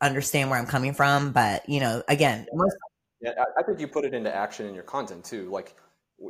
[0.00, 1.32] understand where I'm coming from.
[1.32, 2.76] But you know, again, most
[3.20, 5.50] yeah, I think you put it into action in your content too.
[5.50, 5.76] Like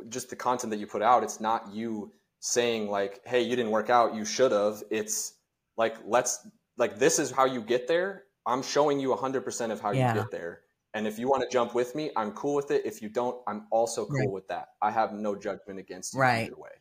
[0.09, 3.71] just the content that you put out, it's not you saying like, "Hey, you didn't
[3.71, 5.35] work out, you should have." It's
[5.77, 6.45] like, "Let's
[6.77, 8.25] like this is how you get there.
[8.45, 10.13] I'm showing you 100% of how yeah.
[10.13, 10.61] you get there.
[10.93, 12.85] And if you want to jump with me, I'm cool with it.
[12.85, 14.31] If you don't, I'm also cool right.
[14.31, 14.69] with that.
[14.81, 16.47] I have no judgment against you right.
[16.47, 16.71] either way.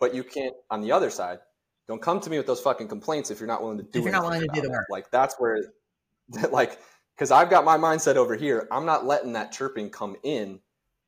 [0.00, 1.38] But you can't on the other side,
[1.86, 4.04] don't come to me with those fucking complaints if you're not willing to do if
[4.04, 4.86] you're not willing to do the work.
[4.90, 5.62] Like that's where
[6.50, 6.80] like
[7.20, 8.66] because I've got my mindset over here.
[8.72, 10.58] I'm not letting that chirping come in.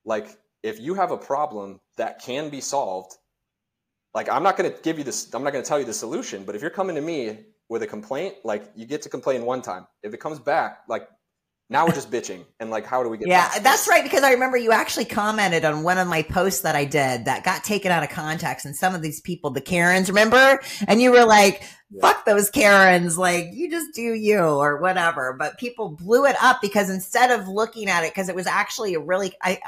[0.04, 0.28] Like,
[0.62, 3.16] if you have a problem that can be solved,
[4.14, 5.92] like, I'm not going to give you this, I'm not going to tell you the
[5.94, 7.38] solution, but if you're coming to me
[7.68, 9.86] with a complaint, like, you get to complain one time.
[10.02, 11.08] If it comes back, like,
[11.72, 14.30] now we're just bitching and like how do we get yeah that's right because i
[14.30, 17.90] remember you actually commented on one of my posts that i did that got taken
[17.90, 20.60] out of context and some of these people the karens remember?
[20.86, 21.64] And you were like
[22.00, 26.60] fuck those karens like you just do you or whatever but people blew it up
[26.62, 29.58] because instead of looking at it because it was actually a really i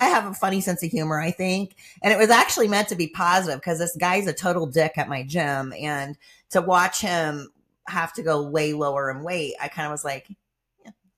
[0.00, 1.76] I have a funny sense of humor, I think.
[2.02, 5.08] And it was actually meant to be positive because this guy's a total dick at
[5.08, 5.72] my gym.
[5.78, 6.16] And
[6.50, 7.50] to watch him
[7.86, 10.28] have to go way lower in weight, I kind of was like,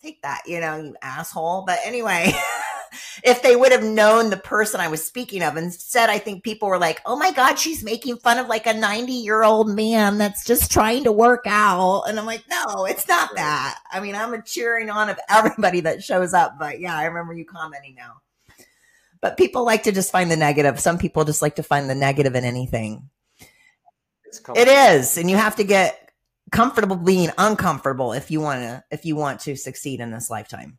[0.02, 1.64] take that, you know, you asshole.
[1.66, 2.32] But anyway,
[3.24, 6.68] if they would have known the person I was speaking of, instead, I think people
[6.68, 10.18] were like, oh my God, she's making fun of like a 90 year old man
[10.18, 12.04] that's just trying to work out.
[12.08, 13.78] And I'm like, no, it's not that.
[13.90, 16.58] I mean, I'm a cheering on of everybody that shows up.
[16.58, 18.20] But yeah, I remember you commenting now.
[19.20, 20.78] But people like to just find the negative.
[20.78, 23.10] Some people just like to find the negative in anything.
[24.54, 25.16] It is.
[25.16, 26.06] And you have to get
[26.52, 30.78] comfortable being uncomfortable if you want to if you want to succeed in this lifetime.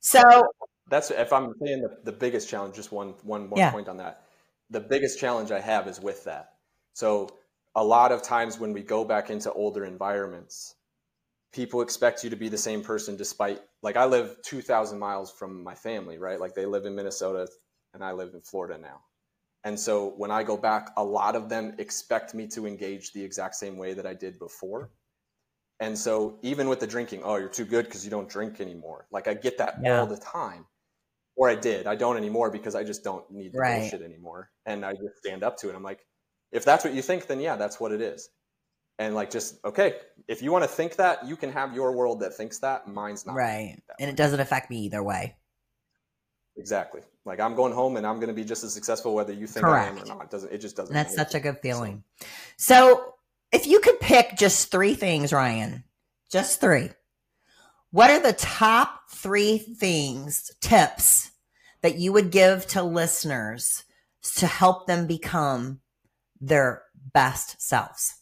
[0.00, 0.46] So
[0.88, 3.70] that's if I'm saying the, the biggest challenge, just one one more yeah.
[3.70, 4.22] point on that.
[4.70, 6.54] The biggest challenge I have is with that.
[6.92, 7.30] So
[7.74, 10.75] a lot of times when we go back into older environments,
[11.56, 15.64] people expect you to be the same person despite like I live 2000 miles from
[15.64, 16.38] my family, right?
[16.38, 17.48] Like they live in Minnesota
[17.94, 19.00] and I live in Florida now.
[19.64, 23.24] And so when I go back, a lot of them expect me to engage the
[23.24, 24.90] exact same way that I did before.
[25.80, 29.06] And so even with the drinking, oh, you're too good because you don't drink anymore.
[29.10, 29.98] Like I get that yeah.
[29.98, 30.66] all the time.
[31.36, 31.86] Or I did.
[31.86, 33.80] I don't anymore because I just don't need the right.
[33.80, 34.50] bullshit anymore.
[34.66, 35.74] And I just stand up to it.
[35.74, 36.00] I'm like,
[36.52, 38.28] if that's what you think, then yeah, that's what it is.
[38.98, 42.20] And like just okay, if you want to think that, you can have your world
[42.20, 42.88] that thinks that.
[42.88, 43.34] Mine's not.
[43.34, 43.78] Right.
[44.00, 45.36] And it doesn't affect me either way.
[46.56, 47.02] Exactly.
[47.26, 49.66] Like I'm going home and I'm going to be just as successful whether you think
[49.66, 49.86] Correct.
[49.86, 50.24] I am or not.
[50.24, 50.52] It doesn't.
[50.52, 50.94] It just doesn't.
[50.94, 52.04] That's such a good feeling.
[52.56, 52.74] So.
[52.74, 53.12] so,
[53.52, 55.84] if you could pick just three things, Ryan,
[56.32, 56.90] just three,
[57.90, 61.30] what are the top three things, tips
[61.82, 63.84] that you would give to listeners
[64.36, 65.80] to help them become
[66.40, 66.82] their
[67.12, 68.15] best selves?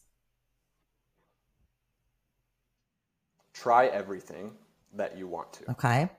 [3.64, 4.52] Try everything
[4.92, 5.70] that you want to.
[5.70, 6.10] Okay.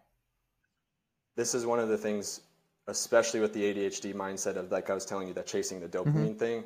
[1.36, 2.42] This is one of the things,
[2.88, 6.14] especially with the ADHD mindset of like I was telling you, that chasing the dopamine
[6.14, 6.38] mm-hmm.
[6.40, 6.64] thing.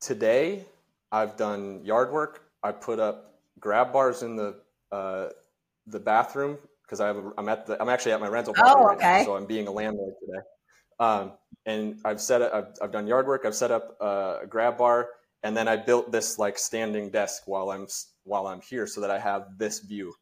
[0.00, 0.64] Today,
[1.10, 2.44] I've done yard work.
[2.62, 4.54] I put up grab bars in the
[4.92, 5.30] uh,
[5.88, 8.84] the bathroom because I have a, I'm at the I'm actually at my rental property
[8.84, 9.04] oh, okay.
[9.04, 10.42] right now, so I'm being a landlord today.
[11.00, 11.32] Um,
[11.66, 13.44] and I've set up, I've, I've done yard work.
[13.44, 15.08] I've set up a grab bar,
[15.42, 17.86] and then I built this like standing desk while I'm
[18.24, 20.12] while I'm here, so that I have this view.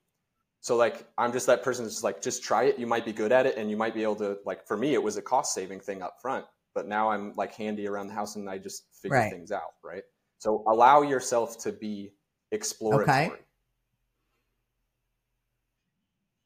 [0.60, 2.78] So like I'm just that person that's like just try it.
[2.78, 4.66] You might be good at it, and you might be able to like.
[4.66, 6.44] For me, it was a cost saving thing up front,
[6.74, 9.32] but now I'm like handy around the house, and I just figure right.
[9.32, 9.74] things out.
[9.84, 10.02] Right.
[10.38, 12.12] So allow yourself to be
[12.52, 13.26] exploratory.
[13.26, 13.32] Okay.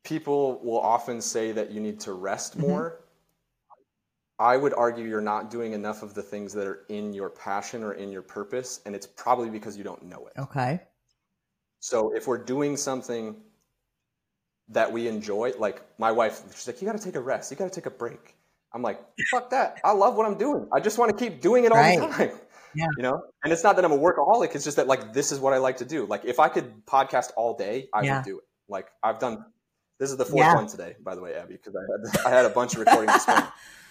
[0.04, 2.68] People will often say that you need to rest mm-hmm.
[2.68, 3.01] more.
[4.39, 7.83] I would argue you're not doing enough of the things that are in your passion
[7.83, 10.41] or in your purpose, and it's probably because you don't know it.
[10.41, 10.80] Okay.
[11.80, 13.37] So if we're doing something
[14.68, 17.57] that we enjoy, like my wife, she's like, you got to take a rest, you
[17.57, 18.37] got to take a break.
[18.74, 19.80] I'm like, fuck that.
[19.85, 20.66] I love what I'm doing.
[20.72, 22.01] I just want to keep doing it all right.
[22.01, 22.30] the time.
[22.74, 22.87] Yeah.
[22.97, 24.55] You know, and it's not that I'm a workaholic.
[24.55, 26.07] It's just that like this is what I like to do.
[26.07, 28.16] Like if I could podcast all day, I yeah.
[28.16, 28.45] would do it.
[28.68, 29.45] Like I've done.
[29.99, 30.55] This is the fourth yeah.
[30.55, 33.12] one today, by the way, Abby, because I had I had a bunch of recordings
[33.12, 33.47] this morning.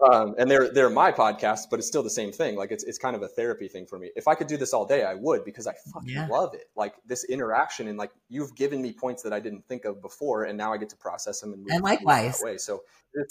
[0.00, 2.54] Um, and they're they're my podcast, but it's still the same thing.
[2.54, 4.10] Like it's it's kind of a therapy thing for me.
[4.14, 6.28] If I could do this all day, I would because I fucking yeah.
[6.28, 6.66] love it.
[6.76, 10.44] Like this interaction and like you've given me points that I didn't think of before,
[10.44, 12.58] and now I get to process them and, and likewise way.
[12.58, 12.82] So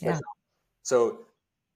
[0.02, 0.20] yeah.
[0.84, 1.26] so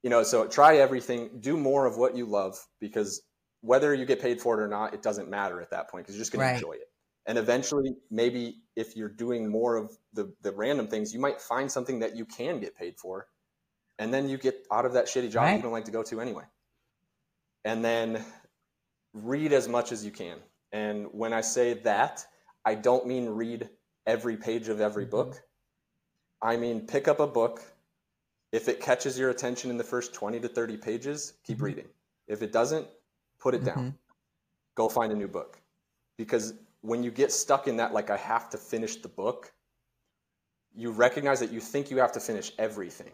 [0.02, 3.22] you know, so try everything, do more of what you love because
[3.60, 6.16] whether you get paid for it or not, it doesn't matter at that point because
[6.16, 6.50] you're just going right.
[6.50, 6.88] to enjoy it.
[7.26, 11.70] And eventually, maybe if you're doing more of the, the random things, you might find
[11.70, 13.28] something that you can get paid for.
[13.98, 15.56] And then you get out of that shitty job right.
[15.56, 16.44] you don't like to go to anyway.
[17.64, 18.24] And then
[19.12, 20.38] read as much as you can.
[20.72, 22.26] And when I say that,
[22.64, 23.68] I don't mean read
[24.06, 25.10] every page of every mm-hmm.
[25.10, 25.42] book.
[26.40, 27.62] I mean pick up a book
[28.52, 31.64] if it catches your attention in the first 20 to 30 pages, keep mm-hmm.
[31.64, 31.88] reading.
[32.28, 32.86] If it doesn't,
[33.40, 33.80] put it mm-hmm.
[33.80, 33.94] down.
[34.74, 35.58] Go find a new book.
[36.18, 39.52] Because when you get stuck in that, like, I have to finish the book,
[40.74, 43.12] you recognize that you think you have to finish everything.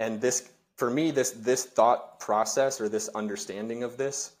[0.00, 4.32] And this, for me, this, this thought process or this understanding of this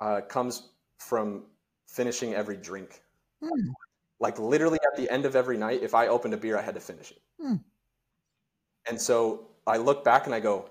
[0.00, 1.42] uh, comes from
[1.86, 3.02] finishing every drink.
[3.42, 3.72] Mm.
[4.20, 6.74] Like, literally at the end of every night, if I opened a beer, I had
[6.74, 7.20] to finish it.
[7.42, 7.60] Mm
[8.86, 10.70] and so I look back and I go,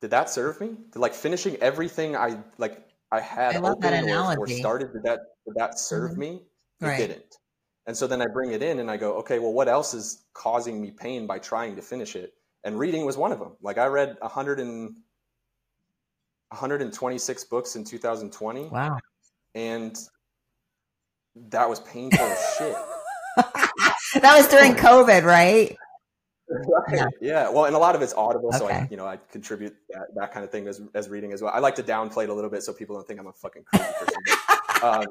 [0.00, 0.76] did that serve me?
[0.92, 5.20] Did like finishing everything I like I had I open or, or, started, did that
[5.46, 6.20] did that serve mm-hmm.
[6.20, 6.42] me?
[6.80, 6.98] It right.
[6.98, 7.36] didn't.
[7.86, 10.24] And so then I bring it in and I go, okay, well, what else is
[10.32, 12.34] causing me pain by trying to finish it?
[12.64, 13.56] And reading was one of them.
[13.62, 14.94] Like I read 100 and
[16.48, 18.68] 126 books in 2020.
[18.68, 18.98] Wow.
[19.54, 19.96] And
[21.48, 22.76] that was painful as shit.
[24.22, 25.76] that was during COVID, right?
[26.50, 27.06] Right.
[27.20, 27.48] Yeah.
[27.48, 28.58] Well, and a lot of it's audible, okay.
[28.58, 31.42] so I, you know, I contribute that, that kind of thing as, as reading as
[31.42, 31.52] well.
[31.54, 33.62] I like to downplay it a little bit so people don't think I'm a fucking
[33.64, 34.22] crazy person.
[34.80, 34.84] But,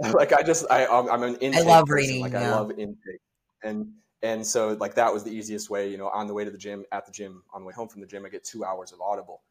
[0.00, 1.60] um, like I just, I, I'm an intake.
[1.60, 1.94] I love person.
[1.94, 2.22] reading.
[2.22, 2.48] Like yeah.
[2.48, 3.20] I love intake,
[3.62, 3.92] and
[4.24, 5.88] and so like that was the easiest way.
[5.88, 7.88] You know, on the way to the gym, at the gym, on the way home
[7.88, 9.42] from the gym, I get two hours of audible.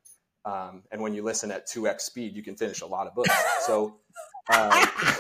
[0.44, 3.16] Um, and when you listen at two x speed, you can finish a lot of
[3.16, 3.34] books.
[3.62, 3.96] So.
[4.54, 4.72] Um,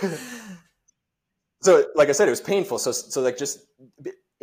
[1.61, 2.77] so like I said, it was painful.
[2.77, 3.59] So so like just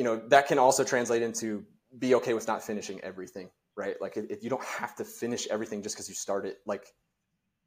[0.01, 1.67] you know that can also translate into
[1.99, 5.47] be okay with not finishing everything right like if, if you don't have to finish
[5.49, 6.87] everything just because you start it like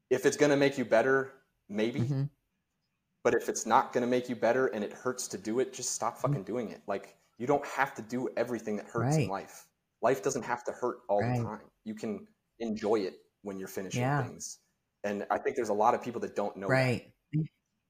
[0.09, 1.31] if it's going to make you better
[1.69, 2.23] maybe mm-hmm.
[3.23, 5.73] but if it's not going to make you better and it hurts to do it
[5.73, 9.23] just stop fucking doing it like you don't have to do everything that hurts right.
[9.23, 9.65] in life
[10.01, 11.38] life doesn't have to hurt all right.
[11.38, 12.25] the time you can
[12.59, 14.23] enjoy it when you're finishing yeah.
[14.23, 14.59] things
[15.03, 17.45] and i think there's a lot of people that don't know right that.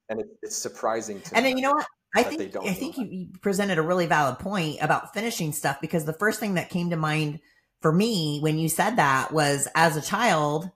[0.09, 1.85] and it, it's surprising to and then you know what
[2.15, 6.13] I think I think you presented a really valid point about finishing stuff because the
[6.13, 7.39] first thing that came to mind
[7.81, 10.69] for me when you said that was as a child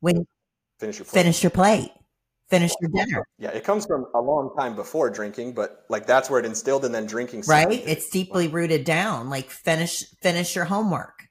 [0.00, 0.26] when
[0.80, 1.22] finish your plate.
[1.22, 1.90] finish your plate
[2.52, 6.28] finish your dinner yeah it comes from a long time before drinking but like that's
[6.28, 10.64] where it instilled and then drinking right it's deeply rooted down like finish finish your
[10.64, 11.28] homework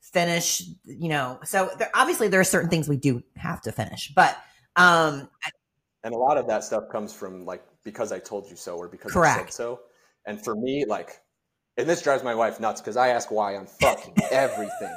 [0.00, 4.12] finish you know so there, obviously there are certain things we do have to finish
[4.14, 4.36] but
[4.76, 5.28] um
[6.04, 8.88] and a lot of that stuff comes from like because I told you so or
[8.88, 9.38] because Correct.
[9.38, 9.80] I said so.
[10.26, 11.20] And for me, like,
[11.76, 14.96] and this drives my wife nuts because I ask why on fucking everything.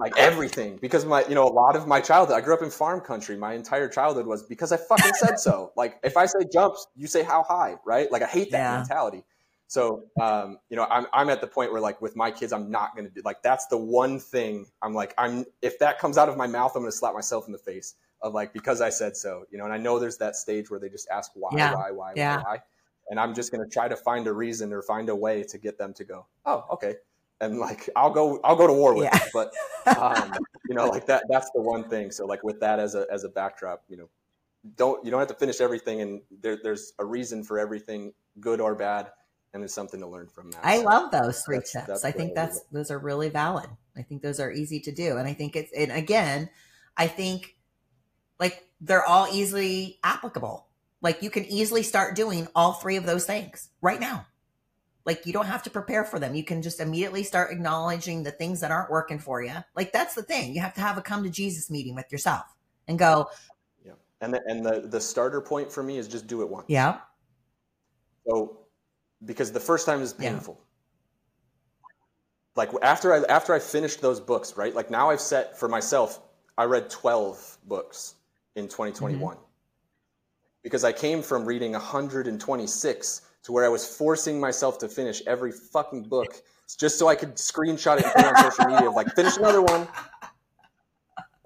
[0.00, 0.78] Like everything.
[0.80, 3.36] Because my, you know, a lot of my childhood, I grew up in farm country.
[3.36, 5.72] My entire childhood was because I fucking said so.
[5.76, 8.10] Like if I say jumps, you say how high, right?
[8.10, 8.76] Like I hate that yeah.
[8.78, 9.24] mentality.
[9.66, 12.70] So, um, you know, I'm, I'm at the point where like with my kids, I'm
[12.72, 16.18] not going to do like, that's the one thing I'm like, I'm, if that comes
[16.18, 18.80] out of my mouth, I'm going to slap myself in the face of like, because
[18.80, 21.30] I said so, you know, and I know there's that stage where they just ask
[21.34, 21.74] why, Yeah.
[21.74, 22.38] why, why, Yeah.
[22.38, 22.58] why, why.
[23.10, 25.56] And I'm just going to try to find a reason or find a way to
[25.58, 26.96] get them to go, oh, okay.
[27.40, 29.16] And like, I'll go, I'll go to war with Yeah.
[29.16, 29.30] it.
[29.32, 29.52] But,
[29.98, 30.32] um,
[30.68, 32.10] you know, like that, that's the one thing.
[32.10, 34.08] So like with that as a, as a backdrop, you know,
[34.76, 38.60] don't, you don't have to finish everything and there, there's a reason for everything good
[38.60, 39.10] or bad.
[39.52, 40.60] And there's something to learn from that.
[40.64, 41.86] I So- love those three that's- tips.
[41.86, 43.68] that's I think that's those are really valid.
[43.96, 45.16] I think those are easy to do.
[45.16, 46.50] And I think it's and again,
[46.96, 47.56] I think
[48.38, 50.66] like they're all easily applicable.
[51.02, 54.26] Like you can easily start doing all three of those things right now.
[55.06, 56.34] Like you don't have to prepare for them.
[56.34, 59.54] You can just immediately start acknowledging the things that aren't working for you.
[59.74, 60.54] Like that's the thing.
[60.54, 62.44] You have to have a come to Jesus meeting with yourself
[62.86, 63.28] and go,
[63.84, 63.92] Yeah.
[64.20, 66.66] And the, and the, the starter point for me is just do it once.
[66.68, 66.98] yeah,
[68.26, 68.58] So,
[69.24, 70.30] because the first time is Yeah.
[70.30, 70.60] painful.
[72.56, 74.74] Like after I after I finished those books, right?
[74.74, 76.20] Like now I've set for myself,
[76.58, 78.16] I read 12 books
[78.56, 79.36] in 2021.
[79.36, 79.44] Mm-hmm.
[80.62, 85.52] Because I came from reading 126 to where I was forcing myself to finish every
[85.52, 86.34] fucking book
[86.78, 89.36] just so I could screenshot it and put it on social media of like finish
[89.36, 89.88] another one.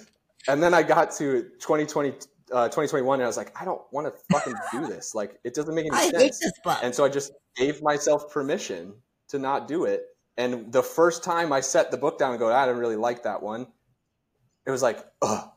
[0.47, 2.14] and then I got to 2020
[2.51, 5.16] uh, 2021 and I was like, I don't want to fucking do this.
[5.16, 6.22] Like it doesn't make any I sense.
[6.22, 6.78] hate this book.
[6.84, 8.93] And so I just gave myself permission
[9.30, 10.06] to not do it.
[10.38, 13.24] And the first time I set the book down and go, I didn't really like
[13.24, 13.68] that one,
[14.66, 15.49] it was like, ugh.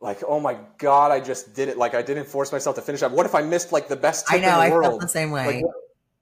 [0.00, 1.78] Like, oh my God, I just did it.
[1.78, 3.12] Like, I didn't force myself to finish up.
[3.12, 4.84] What if I missed like the best I tip know, in the I world?
[4.84, 5.64] felt the same way.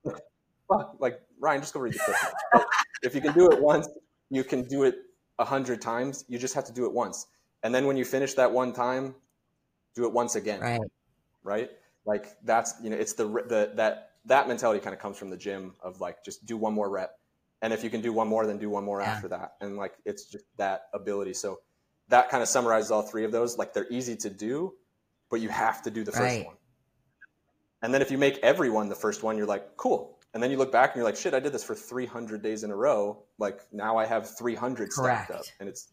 [0.04, 0.14] Like,
[0.68, 2.16] fuck, like, Ryan, just go read the
[2.52, 2.66] book.
[3.02, 3.88] If you can do it once,
[4.30, 4.96] you can do it
[5.38, 6.24] a hundred times.
[6.28, 7.26] You just have to do it once.
[7.62, 9.14] And then when you finish that one time,
[9.94, 10.80] do it once again right.
[11.42, 11.70] right?
[12.04, 15.36] Like that's you know it's the the that that mentality kind of comes from the
[15.36, 17.18] gym of like just do one more rep,
[17.62, 19.12] and if you can do one more, then do one more Yeah.
[19.12, 21.34] after that, and like it's just that ability.
[21.34, 21.60] So
[22.08, 23.58] that kind of summarizes all three of those.
[23.58, 24.74] Like they're easy to do,
[25.30, 26.46] but you have to do the first Right.
[26.46, 26.56] one.
[27.82, 30.18] And then if you make everyone the first one, you're like cool.
[30.32, 32.64] And then you look back and you're like, shit, I did this for 300 days
[32.64, 33.22] in a row.
[33.38, 35.92] Like now I have 300 stacked up, and it's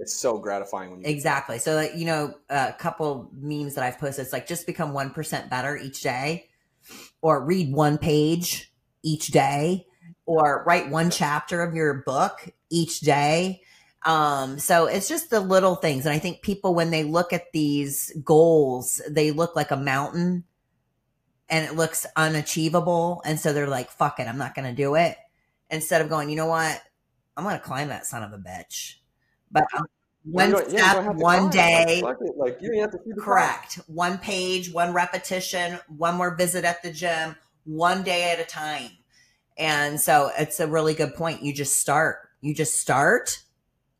[0.00, 1.58] it's so gratifying when you Exactly.
[1.58, 5.50] So, like, you know, a couple memes that I've posted, it's like just become 1%
[5.50, 6.48] better each day,
[7.20, 8.72] or read one page
[9.02, 9.86] each day,
[10.24, 13.62] or write one chapter of your book each day.
[14.02, 16.06] Um, so it's just the little things.
[16.06, 20.44] And I think people, when they look at these goals, they look like a mountain
[21.48, 23.20] and it looks unachievable.
[23.24, 25.16] And so they're like, fuck it, I'm not going to do it.
[25.68, 26.80] Instead of going, you know what?
[27.36, 28.94] I'm going to climb that son of a bitch.
[29.50, 29.84] But I'm
[30.22, 31.42] one yeah, step, don't have to one.
[31.44, 32.02] Like, day.
[32.36, 33.24] Like, you have to see the climb.
[33.24, 33.74] Correct.
[33.86, 38.90] One page, one repetition, one more visit at the gym, one day at a time.
[39.56, 41.42] And so it's a really good point.
[41.42, 42.18] You just start.
[42.40, 43.42] You just start.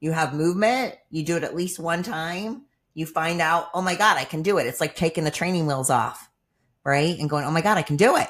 [0.01, 0.94] You have movement.
[1.11, 2.62] You do it at least one time.
[2.94, 4.66] You find out, oh my God, I can do it.
[4.66, 6.28] It's like taking the training wheels off,
[6.84, 7.18] right?
[7.18, 8.28] And going, oh my God, I can do it.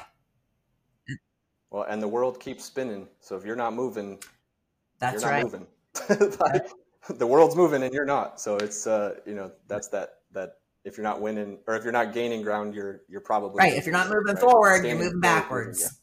[1.71, 3.07] Well, and the world keeps spinning.
[3.21, 4.19] So if you're not moving,
[4.99, 5.43] That's you're not right.
[5.43, 5.67] moving.
[6.39, 6.67] Like,
[7.17, 8.39] the world's moving and you're not.
[8.39, 11.93] So it's uh, you know, that's that that if you're not winning or if you're
[11.93, 13.73] not gaining ground, you're you're probably Right.
[13.73, 14.39] If you're not moving right?
[14.39, 15.99] forward, Standing you're moving backwards.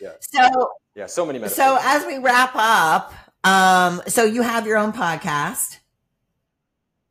[0.00, 0.12] Yeah.
[0.20, 1.56] So Yeah, so many metaphors.
[1.56, 3.12] So as we wrap up,
[3.44, 5.78] um, so you have your own podcast.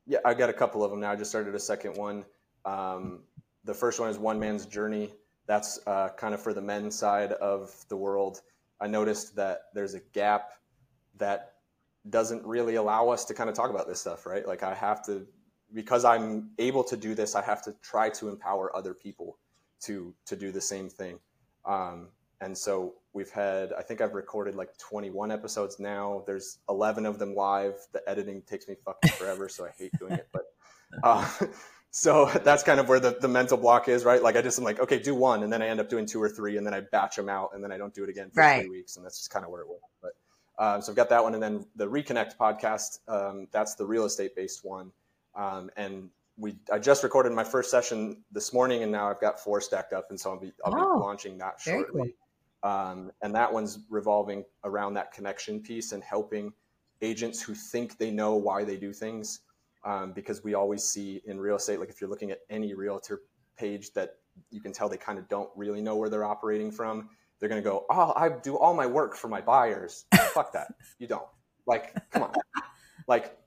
[0.06, 1.12] Yeah, I got a couple of them now.
[1.12, 2.26] I just started a second one.
[2.66, 3.22] Um,
[3.64, 5.12] the first one is One Man's Journey.
[5.46, 8.42] That's uh, kind of for the men's side of the world.
[8.80, 10.54] I noticed that there's a gap
[11.18, 11.54] that
[12.10, 14.48] doesn't really allow us to kind of talk about this stuff, right?
[14.48, 15.28] Like I have to,
[15.74, 19.38] because I'm able to do this, I have to try to empower other people
[19.82, 21.20] to to do the same thing.
[21.66, 22.08] Um,
[22.42, 26.24] and so we've had, I think I've recorded like 21 episodes now.
[26.28, 27.76] There's 11 of them live.
[27.92, 30.28] The editing takes me fucking forever, so I hate doing it.
[30.32, 30.44] But
[31.04, 31.28] uh,
[31.92, 34.22] so that's kind of where the, the mental block is, right?
[34.22, 36.22] Like I just am like, okay, do one, and then I end up doing two
[36.22, 38.30] or three, and then I batch them out, and then I don't do it again
[38.32, 38.62] for Right.
[38.62, 39.82] three weeks, and that's just kind of where it was.
[40.02, 40.12] But
[40.64, 43.00] um, so I've got that one, and then the Reconnect podcast.
[43.08, 44.92] Um, that's the real estate based one,
[45.36, 49.40] um, and we I just recorded my first session this morning, and now I've got
[49.40, 52.14] four stacked up, and so I'll be I'll Oh, be launching that shortly.
[52.64, 56.54] Um, and that one's revolving around that connection piece and helping
[57.02, 59.42] agents who think they know why they do things.
[59.86, 63.22] Um, because we always see in real estate, like if you're looking at any realtor
[63.58, 64.16] page that
[64.52, 67.64] you can tell they kind of don't really know where they're operating from, they're going
[67.64, 70.06] to go, Oh, I do all my work for my buyers.
[70.34, 70.74] Fuck that.
[70.98, 71.28] You don't.
[71.66, 72.34] Like, come on.
[73.08, 73.38] Like,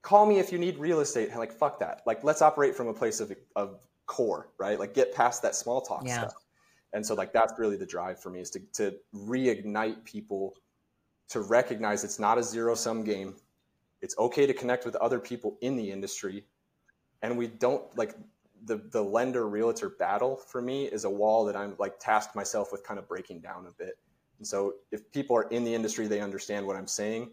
[0.00, 1.36] call me if you need real estate.
[1.36, 2.02] Like, fuck that.
[2.06, 4.78] Like, let's operate from a place of, of core, right?
[4.78, 6.20] Like, get past that small talk Yeah.
[6.28, 6.45] stuff
[6.96, 10.54] and so like that's really the drive for me is to, to reignite people
[11.28, 13.34] to recognize it's not a zero sum game.
[14.00, 16.44] It's okay to connect with other people in the industry.
[17.20, 18.14] And we don't like
[18.64, 22.72] the the lender realtor battle for me is a wall that i'm like tasked myself
[22.72, 23.98] with kind of breaking down a bit.
[24.38, 27.30] And so if people are in the industry they understand what i'm saying.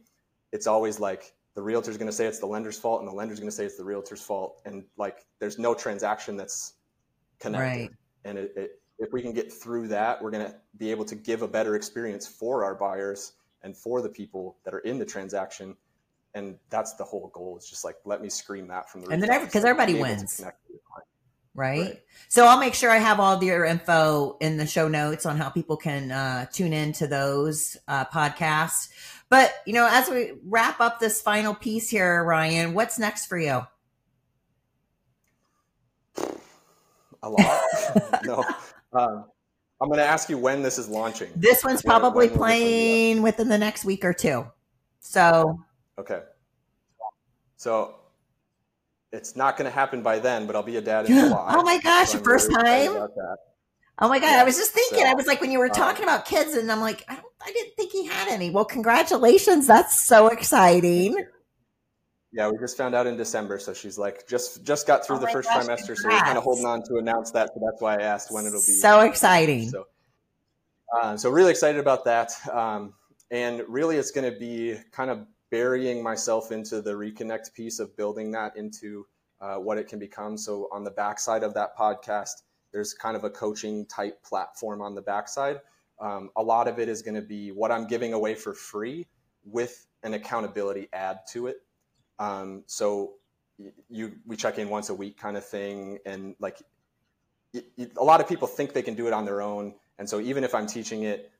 [0.51, 3.39] It's always like the realtor's going to say it's the lender's fault and the lender's
[3.39, 4.61] going to say it's the realtor's fault.
[4.65, 6.73] And like there's no transaction that's
[7.39, 7.81] connected.
[7.81, 7.91] Right.
[8.25, 11.15] and it, it, if we can get through that we're going to be able to
[11.15, 13.33] give a better experience for our buyers
[13.63, 15.75] and for the people that are in the transaction
[16.35, 19.21] and that's the whole goal it's just like let me scream that from the and
[19.21, 20.41] then because everybody wins
[21.55, 21.79] right?
[21.79, 22.01] right?
[22.29, 25.49] So I'll make sure I have all your info in the show notes on how
[25.49, 28.89] people can uh, tune in to those uh, podcasts.
[29.29, 33.37] But, you know, as we wrap up this final piece here, Ryan, what's next for
[33.37, 33.61] you?
[37.23, 37.61] A lot.
[38.25, 38.43] no.
[38.93, 39.25] Um,
[39.81, 41.29] I'm going to ask you when this is launching.
[41.35, 44.45] This one's probably when, when playing within the next week or two.
[44.99, 45.59] So,
[45.99, 46.21] okay.
[47.57, 47.95] So,
[49.11, 51.53] it's not going to happen by then, but I'll be a dad in July.
[51.55, 53.07] oh my gosh, so first really time.
[53.99, 54.41] Oh my god, yeah.
[54.41, 54.99] I was just thinking.
[54.99, 57.15] So, I was like, when you were talking um, about kids, and I'm like, I
[57.15, 58.49] don't, I didn't think he had any.
[58.49, 61.15] Well, congratulations, that's so exciting.
[62.33, 65.19] Yeah, we just found out in December, so she's like just just got through oh
[65.19, 66.01] the first gosh, trimester, congrats.
[66.01, 67.49] so we're kind of holding on to announce that.
[67.53, 68.73] So that's why I asked when it'll be.
[68.73, 69.69] So exciting.
[69.69, 69.85] So,
[70.99, 72.93] uh, so really excited about that, um,
[73.29, 77.95] and really it's going to be kind of burying myself into the reconnect piece of
[77.95, 79.05] building that into
[79.39, 80.37] uh, what it can become.
[80.37, 82.41] So on the backside of that podcast
[82.73, 85.61] there's kind of a coaching type platform on the backside.
[86.01, 89.07] Um, a lot of it is going to be what I'm giving away for free
[89.45, 91.57] with an accountability add to it.
[92.19, 93.13] Um, so
[93.89, 96.61] you we check in once a week kind of thing, and like
[97.53, 100.09] it, it, a lot of people think they can do it on their own, and
[100.09, 101.31] so even if I'm teaching it,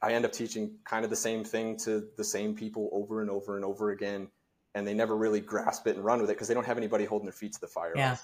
[0.00, 3.30] I end up teaching kind of the same thing to the same people over and
[3.30, 4.28] over and over again,
[4.74, 7.04] and they never really grasp it and run with it because they don't have anybody
[7.04, 7.92] holding their feet to the fire.
[7.96, 8.16] Yeah.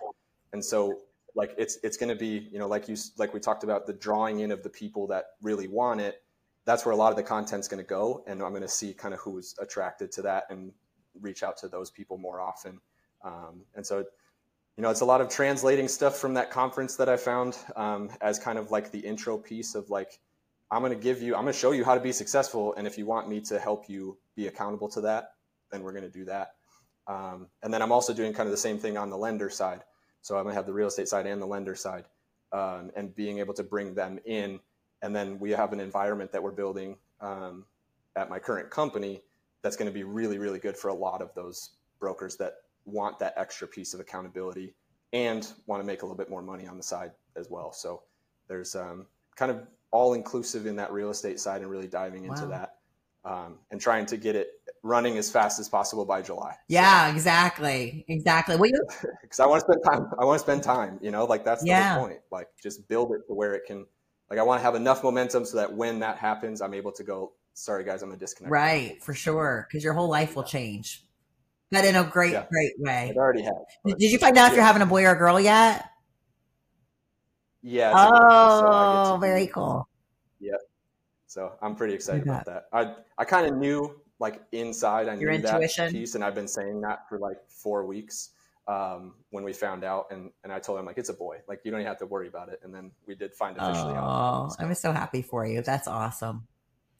[0.53, 0.99] And so
[1.34, 3.92] like it's it's going to be you know like you like we talked about the
[3.92, 6.22] drawing in of the people that really want it
[6.64, 8.92] that's where a lot of the content's going to go and i'm going to see
[8.92, 10.72] kind of who's attracted to that and
[11.21, 12.81] reach out to those people more often.
[13.23, 14.05] Um, and so
[14.77, 18.11] you know it's a lot of translating stuff from that conference that i found um,
[18.21, 20.21] as kind of like the intro piece of like
[20.71, 22.87] i'm going to give you i'm going to show you how to be successful and
[22.87, 25.33] if you want me to help you be accountable to that
[25.71, 26.55] then we're going to do that.
[27.07, 29.83] Um, and then i'm also doing kind of the same thing on the lender side.
[30.21, 32.05] So I'm going to have the real estate side and the lender side,
[32.53, 34.61] um, and being able to bring them in.
[35.01, 37.64] And then we have an environment that we're building um,
[38.16, 39.23] at my current company
[39.62, 42.54] that's going to be really, really good for a lot of those brokers that
[42.84, 44.74] want that extra piece of accountability
[45.12, 47.72] and want to make a little bit more money on the side as well.
[47.72, 48.02] So
[48.48, 49.06] there's um,
[49.36, 52.48] kind of all inclusive in that real estate side and really diving into wow.
[52.50, 52.74] that
[53.24, 54.48] um, and trying to get it
[54.82, 56.54] running as fast as possible by July.
[56.68, 57.14] Yeah, so.
[57.14, 58.56] exactly, exactly.
[58.56, 58.70] Well,
[59.22, 60.11] because I want to spend time.
[60.18, 60.98] I want to spend time.
[61.02, 61.98] You know, like that's the yeah.
[61.98, 62.18] point.
[62.30, 63.86] Like just build it to where it can.
[64.30, 67.04] Like I want to have enough momentum so that when that happens, I'm able to
[67.04, 67.32] go.
[67.59, 68.52] Sorry, guys, I'm gonna disconnect.
[68.52, 71.04] Right, for sure, because your whole life will change,
[71.72, 72.46] but in a great, yeah.
[72.48, 73.09] great way.
[73.11, 73.52] It already has.
[73.84, 74.48] Did you find out yeah.
[74.50, 75.90] if you're having a boy or a girl yet?
[77.61, 77.92] Yeah.
[77.96, 79.88] Oh, so very cool.
[80.38, 80.52] Yeah.
[81.26, 82.66] So I'm pretty excited about that.
[82.72, 85.86] I I kind of knew like inside I Your knew intuition.
[85.86, 88.30] that piece, and I've been saying that for like four weeks
[88.68, 91.62] um, when we found out, and and I told him like it's a boy, like
[91.64, 93.96] you don't even have to worry about it, and then we did find officially oh,
[93.96, 94.52] out.
[94.52, 94.64] So.
[94.64, 95.61] I'm so happy for you.
[95.61, 96.46] That's awesome.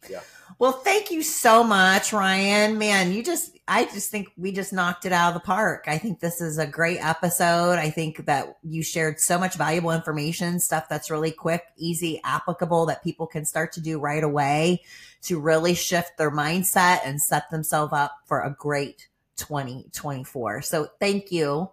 [0.09, 0.21] Yeah.
[0.59, 2.79] Well, thank you so much, Ryan.
[2.79, 5.85] Man, you just, I just think we just knocked it out of the park.
[5.87, 7.79] I think this is a great episode.
[7.79, 12.87] I think that you shared so much valuable information, stuff that's really quick, easy, applicable
[12.87, 14.83] that people can start to do right away
[15.23, 20.63] to really shift their mindset and set themselves up for a great 2024.
[20.63, 21.71] So thank you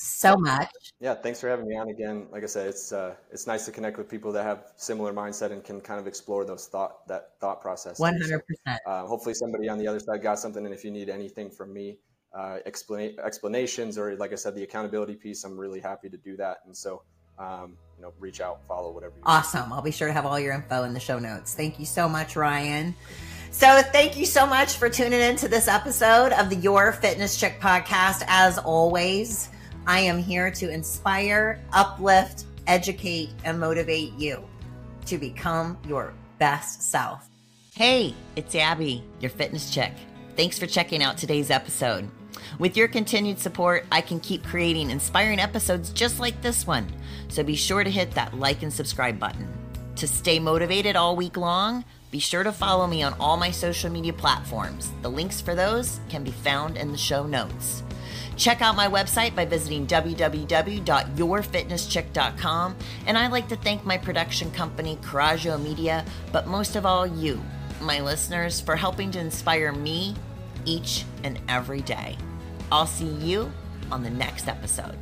[0.00, 0.70] so much.
[1.00, 2.26] Yeah, thanks for having me on again.
[2.30, 5.52] Like I said, it's uh, it's nice to connect with people that have similar mindset
[5.52, 7.98] and can kind of explore those thought that thought process.
[7.98, 8.80] One hundred percent.
[8.86, 10.64] Uh, hopefully, somebody on the other side got something.
[10.64, 11.98] And if you need anything from me,
[12.34, 16.36] uh, explain explanations or like I said, the accountability piece, I'm really happy to do
[16.36, 16.58] that.
[16.64, 17.02] And so,
[17.38, 19.14] um, you know, reach out, follow whatever.
[19.24, 19.72] awesome.
[19.72, 21.54] I'll be sure to have all your info in the show notes.
[21.54, 22.94] Thank you so much, Ryan.
[23.50, 27.38] So, thank you so much for tuning in to this episode of the Your Fitness
[27.38, 28.22] Chick podcast.
[28.28, 29.48] As always.
[29.86, 34.44] I am here to inspire, uplift, educate, and motivate you
[35.06, 37.28] to become your best self.
[37.74, 39.92] Hey, it's Abby, your fitness chick.
[40.36, 42.08] Thanks for checking out today's episode.
[42.58, 46.86] With your continued support, I can keep creating inspiring episodes just like this one.
[47.28, 49.48] So be sure to hit that like and subscribe button.
[49.96, 53.90] To stay motivated all week long, be sure to follow me on all my social
[53.90, 54.92] media platforms.
[55.02, 57.82] The links for those can be found in the show notes.
[58.40, 62.76] Check out my website by visiting www.yourfitnesschick.com.
[63.06, 67.38] And I'd like to thank my production company, Coraggio Media, but most of all, you,
[67.82, 70.14] my listeners, for helping to inspire me
[70.64, 72.16] each and every day.
[72.72, 73.52] I'll see you
[73.92, 74.96] on the next episode.